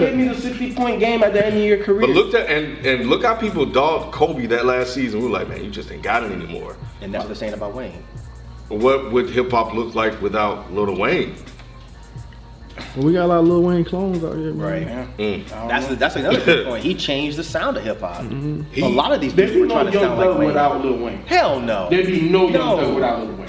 give 0.00 0.16
me 0.16 0.28
the 0.28 0.34
60 0.34 0.74
point 0.74 0.98
game 1.00 1.22
at 1.22 1.32
the 1.32 1.44
end 1.46 1.56
of 1.56 1.62
your 1.62 1.84
career. 1.84 2.00
But 2.00 2.10
look 2.10 2.34
at 2.34 2.48
and 2.48 2.84
and 2.84 3.08
look 3.08 3.22
how 3.22 3.34
people 3.36 3.64
dogged 3.66 4.12
Kobe 4.12 4.46
that 4.46 4.66
last 4.66 4.94
season. 4.94 5.20
We 5.20 5.26
were 5.26 5.32
like, 5.32 5.48
man, 5.48 5.62
you 5.64 5.70
just 5.70 5.92
ain't 5.92 6.02
got 6.02 6.24
it 6.24 6.32
anymore. 6.32 6.76
And 7.00 7.14
that's 7.14 7.22
what 7.22 7.28
they're 7.28 7.36
saying 7.36 7.54
about 7.54 7.74
Wayne. 7.74 8.02
What 8.68 9.12
would 9.12 9.30
hip 9.30 9.50
hop 9.50 9.74
look 9.74 9.94
like 9.94 10.20
without 10.20 10.72
Lil 10.72 10.96
Wayne? 10.98 11.36
Well, 12.96 13.06
we 13.06 13.12
got 13.12 13.24
a 13.24 13.28
lot 13.28 13.38
of 13.40 13.46
Lil 13.46 13.62
Wayne 13.62 13.84
clones 13.84 14.22
out 14.24 14.36
here, 14.36 14.52
man. 14.52 14.58
Right. 14.58 15.16
Mm. 15.18 15.48
That's 15.68 15.86
the, 15.88 15.96
that's 15.96 16.16
another 16.16 16.40
good 16.44 16.66
point. 16.66 16.82
He 16.84 16.94
changed 16.94 17.36
the 17.38 17.44
sound 17.44 17.76
of 17.76 17.84
hip 17.84 18.00
hop. 18.00 18.22
He- 18.72 18.82
A 18.82 18.88
lot 18.88 19.12
of 19.12 19.20
these 19.20 19.32
people 19.32 19.60
were 19.60 19.66
no 19.66 19.74
trying 19.74 19.86
to 19.86 19.92
Young 19.92 20.02
sound 20.02 20.18
like 20.18 20.28
Thug 20.28 20.38
Wayne. 20.38 20.46
without 20.48 20.84
Lil 20.84 20.96
Wayne. 20.98 21.18
Hell 21.26 21.60
no. 21.60 21.88
There'd 21.90 22.06
be 22.06 22.20
no 22.28 22.44
Young 22.48 22.52
No. 22.52 22.76
Thug 22.78 22.94
without 22.94 23.18
Lil 23.20 23.34
Wayne. 23.36 23.48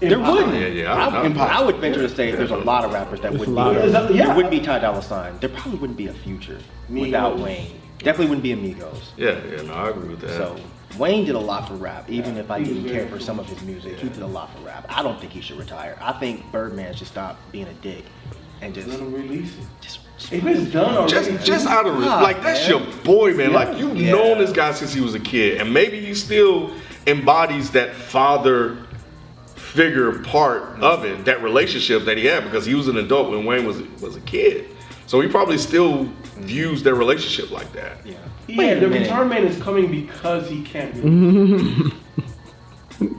There 0.00 0.18
wouldn't. 0.18 0.54
Yeah, 0.54 0.66
yeah, 0.66 0.92
I- 0.92 1.06
I, 1.08 1.20
I- 1.20 1.22
would- 1.28 1.36
I 1.38 1.62
would 1.62 1.76
venture 1.76 2.02
to 2.02 2.08
say 2.08 2.32
there's 2.32 2.50
a 2.50 2.56
lot 2.56 2.84
of 2.84 2.92
rappers 2.92 3.20
that 3.20 3.32
wouldn't 3.32 3.56
be. 3.56 3.62
of- 3.62 4.10
Yeah. 4.14 4.26
There 4.26 4.34
wouldn't 4.34 4.50
be 4.50 4.60
Ty 4.60 4.80
Dolla 4.80 5.00
Sign. 5.02 5.38
There 5.40 5.48
probably 5.50 5.78
wouldn't 5.78 5.96
be 5.96 6.08
a 6.08 6.12
future 6.12 6.58
without 6.88 7.36
Migos. 7.36 7.44
Wayne. 7.44 7.66
Definitely 8.04 8.26
wouldn't 8.26 8.42
be 8.42 8.52
Amigos. 8.52 9.12
Yeah, 9.16 9.40
yeah, 9.46 9.62
no, 9.62 9.72
I 9.72 9.90
agree 9.90 10.08
with 10.08 10.20
that. 10.20 10.30
So 10.30 10.56
Wayne 10.98 11.24
did 11.24 11.34
a 11.34 11.40
lot 11.40 11.68
for 11.68 11.74
rap. 11.74 12.10
Even 12.10 12.36
if 12.36 12.50
I 12.50 12.60
he 12.60 12.66
didn't 12.66 12.88
care 12.88 13.06
for 13.08 13.18
some 13.18 13.38
of 13.38 13.46
his 13.46 13.62
music, 13.62 13.98
he 13.98 14.08
did 14.08 14.22
a 14.22 14.26
lot 14.26 14.54
for 14.54 14.60
rap. 14.62 14.86
I 14.88 15.02
don't 15.02 15.18
think 15.18 15.32
he 15.32 15.40
should 15.40 15.58
retire. 15.58 15.96
I 16.00 16.12
think 16.12 16.50
Birdman 16.52 16.94
should 16.94 17.06
stop 17.06 17.38
being 17.50 17.66
a 17.66 17.74
dick 17.74 18.04
and 18.60 18.74
just 18.74 18.88
Let 18.88 19.00
him 19.00 19.12
release 19.12 19.56
it. 19.58 19.64
just. 19.80 20.00
If 20.30 20.44
it's 20.46 20.70
done 20.70 20.94
already, 20.94 21.10
just 21.10 21.44
just 21.44 21.66
out 21.66 21.84
of 21.84 21.98
like 21.98 22.42
that's 22.42 22.68
man. 22.68 22.70
your 22.70 23.02
boy, 23.02 23.34
man. 23.34 23.52
Like 23.52 23.76
you've 23.76 23.96
Yeah. 23.96 24.12
known 24.12 24.38
this 24.38 24.52
guy 24.52 24.72
since 24.72 24.92
he 24.92 25.00
was 25.00 25.14
a 25.14 25.20
kid, 25.20 25.60
and 25.60 25.74
maybe 25.74 26.00
he 26.00 26.14
still 26.14 26.70
embodies 27.08 27.72
that 27.72 27.92
father 27.92 28.78
figure 29.56 30.12
part 30.20 30.62
mm-hmm. 30.62 30.84
of 30.84 31.04
it, 31.04 31.24
that 31.24 31.42
relationship 31.42 32.04
that 32.04 32.18
he 32.18 32.26
had 32.26 32.44
because 32.44 32.64
he 32.64 32.74
was 32.74 32.86
an 32.86 32.98
adult 32.98 33.30
when 33.30 33.44
Wayne 33.44 33.66
was 33.66 33.82
was 34.00 34.14
a 34.14 34.20
kid. 34.20 34.68
So 35.12 35.20
he 35.20 35.28
probably 35.28 35.58
still 35.58 36.04
views 36.38 36.82
their 36.82 36.94
relationship 36.94 37.50
like 37.50 37.70
that. 37.74 37.98
Yeah. 38.02 38.14
Yeah, 38.48 38.76
the 38.76 38.88
minute. 38.88 39.02
return 39.02 39.28
man 39.28 39.44
is 39.44 39.60
coming 39.60 39.90
because 39.90 40.48
he 40.48 40.62
can't. 40.62 40.94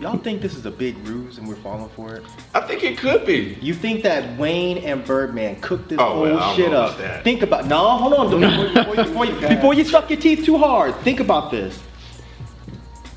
Y'all 0.01 0.17
think 0.17 0.41
this 0.41 0.55
is 0.55 0.65
a 0.65 0.71
big 0.71 0.97
ruse 1.07 1.37
and 1.37 1.47
we're 1.47 1.53
falling 1.57 1.89
for 1.89 2.15
it? 2.15 2.23
I 2.55 2.61
think 2.61 2.83
it 2.83 2.97
could 2.97 3.27
be. 3.27 3.59
You 3.61 3.75
think 3.75 4.01
that 4.01 4.39
Wayne 4.39 4.79
and 4.79 5.05
Birdman 5.05 5.61
cooked 5.61 5.89
this 5.89 5.99
Oh, 5.99 6.03
whole 6.13 6.21
well, 6.23 6.37
I 6.39 6.47
don't 6.47 6.55
shit 6.55 6.71
know 6.71 6.81
up? 6.81 6.95
about 6.95 7.01
that. 7.03 7.23
Think 7.23 7.43
about 7.43 7.67
no, 7.67 7.77
hold 7.89 8.13
on. 8.15 8.41
Don't- 8.41 8.73
Before, 8.73 8.95
you- 8.95 9.03
before, 9.03 9.25
you, 9.27 9.35
before 9.55 9.73
you 9.75 9.83
suck 9.85 10.09
your 10.09 10.19
teeth 10.19 10.43
too 10.45 10.57
hard, 10.57 10.95
think 11.01 11.19
about 11.19 11.51
this. 11.51 11.79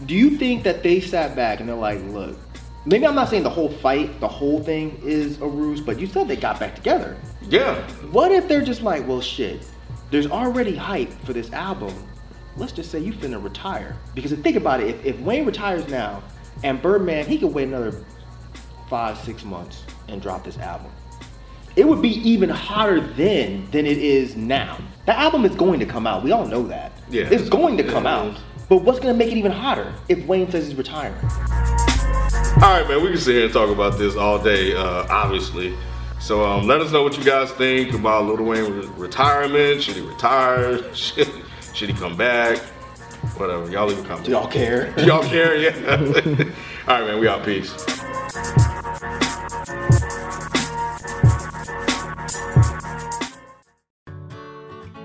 Do 0.04 0.14
you 0.14 0.36
think 0.36 0.64
that 0.64 0.82
they 0.82 1.00
sat 1.00 1.34
back 1.34 1.60
and 1.60 1.68
they're 1.70 1.76
like, 1.76 2.02
look, 2.08 2.38
maybe 2.84 3.06
I'm 3.06 3.14
not 3.14 3.30
saying 3.30 3.42
the 3.42 3.48
whole 3.48 3.70
fight, 3.70 4.20
the 4.20 4.28
whole 4.28 4.62
thing 4.62 5.00
is 5.02 5.40
a 5.40 5.46
ruse, 5.46 5.80
but 5.80 5.98
you 5.98 6.06
said 6.06 6.28
they 6.28 6.36
got 6.36 6.60
back 6.60 6.74
together. 6.74 7.16
Yeah. 7.48 7.80
What 8.10 8.32
if 8.32 8.48
they're 8.48 8.62
just 8.62 8.82
like, 8.82 9.06
well, 9.06 9.20
shit, 9.20 9.66
there's 10.10 10.26
already 10.26 10.74
hype 10.74 11.12
for 11.24 11.32
this 11.32 11.52
album. 11.52 11.94
Let's 12.56 12.72
just 12.72 12.90
say 12.90 12.98
you 13.00 13.12
finna 13.12 13.42
retire. 13.42 13.96
Because 14.14 14.32
think 14.32 14.56
about 14.56 14.80
it, 14.80 14.88
if, 14.88 15.04
if 15.04 15.20
Wayne 15.20 15.44
retires 15.44 15.86
now 15.88 16.22
and 16.64 16.80
Birdman, 16.80 17.26
he 17.26 17.38
could 17.38 17.52
wait 17.52 17.68
another 17.68 18.04
five, 18.88 19.18
six 19.18 19.44
months 19.44 19.84
and 20.08 20.22
drop 20.22 20.44
this 20.44 20.58
album. 20.58 20.90
It 21.76 21.86
would 21.86 22.00
be 22.00 22.16
even 22.28 22.48
hotter 22.48 23.00
then 23.00 23.70
than 23.70 23.84
it 23.84 23.98
is 23.98 24.34
now. 24.36 24.78
The 25.04 25.18
album 25.18 25.44
is 25.44 25.54
going 25.54 25.78
to 25.80 25.86
come 25.86 26.06
out. 26.06 26.24
We 26.24 26.32
all 26.32 26.46
know 26.46 26.66
that. 26.68 26.92
Yeah. 27.10 27.28
It's 27.30 27.48
going 27.50 27.76
to 27.76 27.84
come 27.84 28.06
out. 28.06 28.40
But 28.68 28.78
what's 28.78 28.98
gonna 28.98 29.14
make 29.14 29.30
it 29.30 29.36
even 29.36 29.52
hotter 29.52 29.94
if 30.08 30.24
Wayne 30.26 30.50
says 30.50 30.66
he's 30.66 30.74
retiring? 30.74 31.14
All 31.22 32.72
right, 32.72 32.84
man. 32.88 33.02
We 33.02 33.10
can 33.10 33.18
sit 33.18 33.34
here 33.34 33.44
and 33.44 33.52
talk 33.52 33.70
about 33.70 33.98
this 33.98 34.16
all 34.16 34.42
day, 34.42 34.74
uh, 34.74 35.06
obviously. 35.08 35.76
So 36.26 36.44
um, 36.44 36.66
let 36.66 36.80
us 36.80 36.90
know 36.90 37.04
what 37.04 37.16
you 37.16 37.22
guys 37.22 37.52
think 37.52 37.94
about 37.94 38.24
Lil 38.24 38.44
Wayne 38.44 38.92
retirement. 38.96 39.80
Should 39.80 39.94
he 39.94 40.02
retire? 40.02 40.82
Should, 40.92 41.30
should 41.72 41.88
he 41.88 41.94
come 41.94 42.16
back? 42.16 42.58
Whatever. 43.36 43.70
Y'all 43.70 43.86
leave 43.86 44.00
a 44.00 44.02
comment. 44.02 44.26
Do 44.26 44.32
y'all 44.32 44.48
care? 44.48 44.90
Do 44.96 45.04
y'all 45.04 45.22
care? 45.22 45.54
Yeah. 45.54 45.70
all 46.88 47.00
right, 47.00 47.06
man. 47.06 47.20
We 47.20 47.28
out. 47.28 47.44
Peace. 47.44 47.95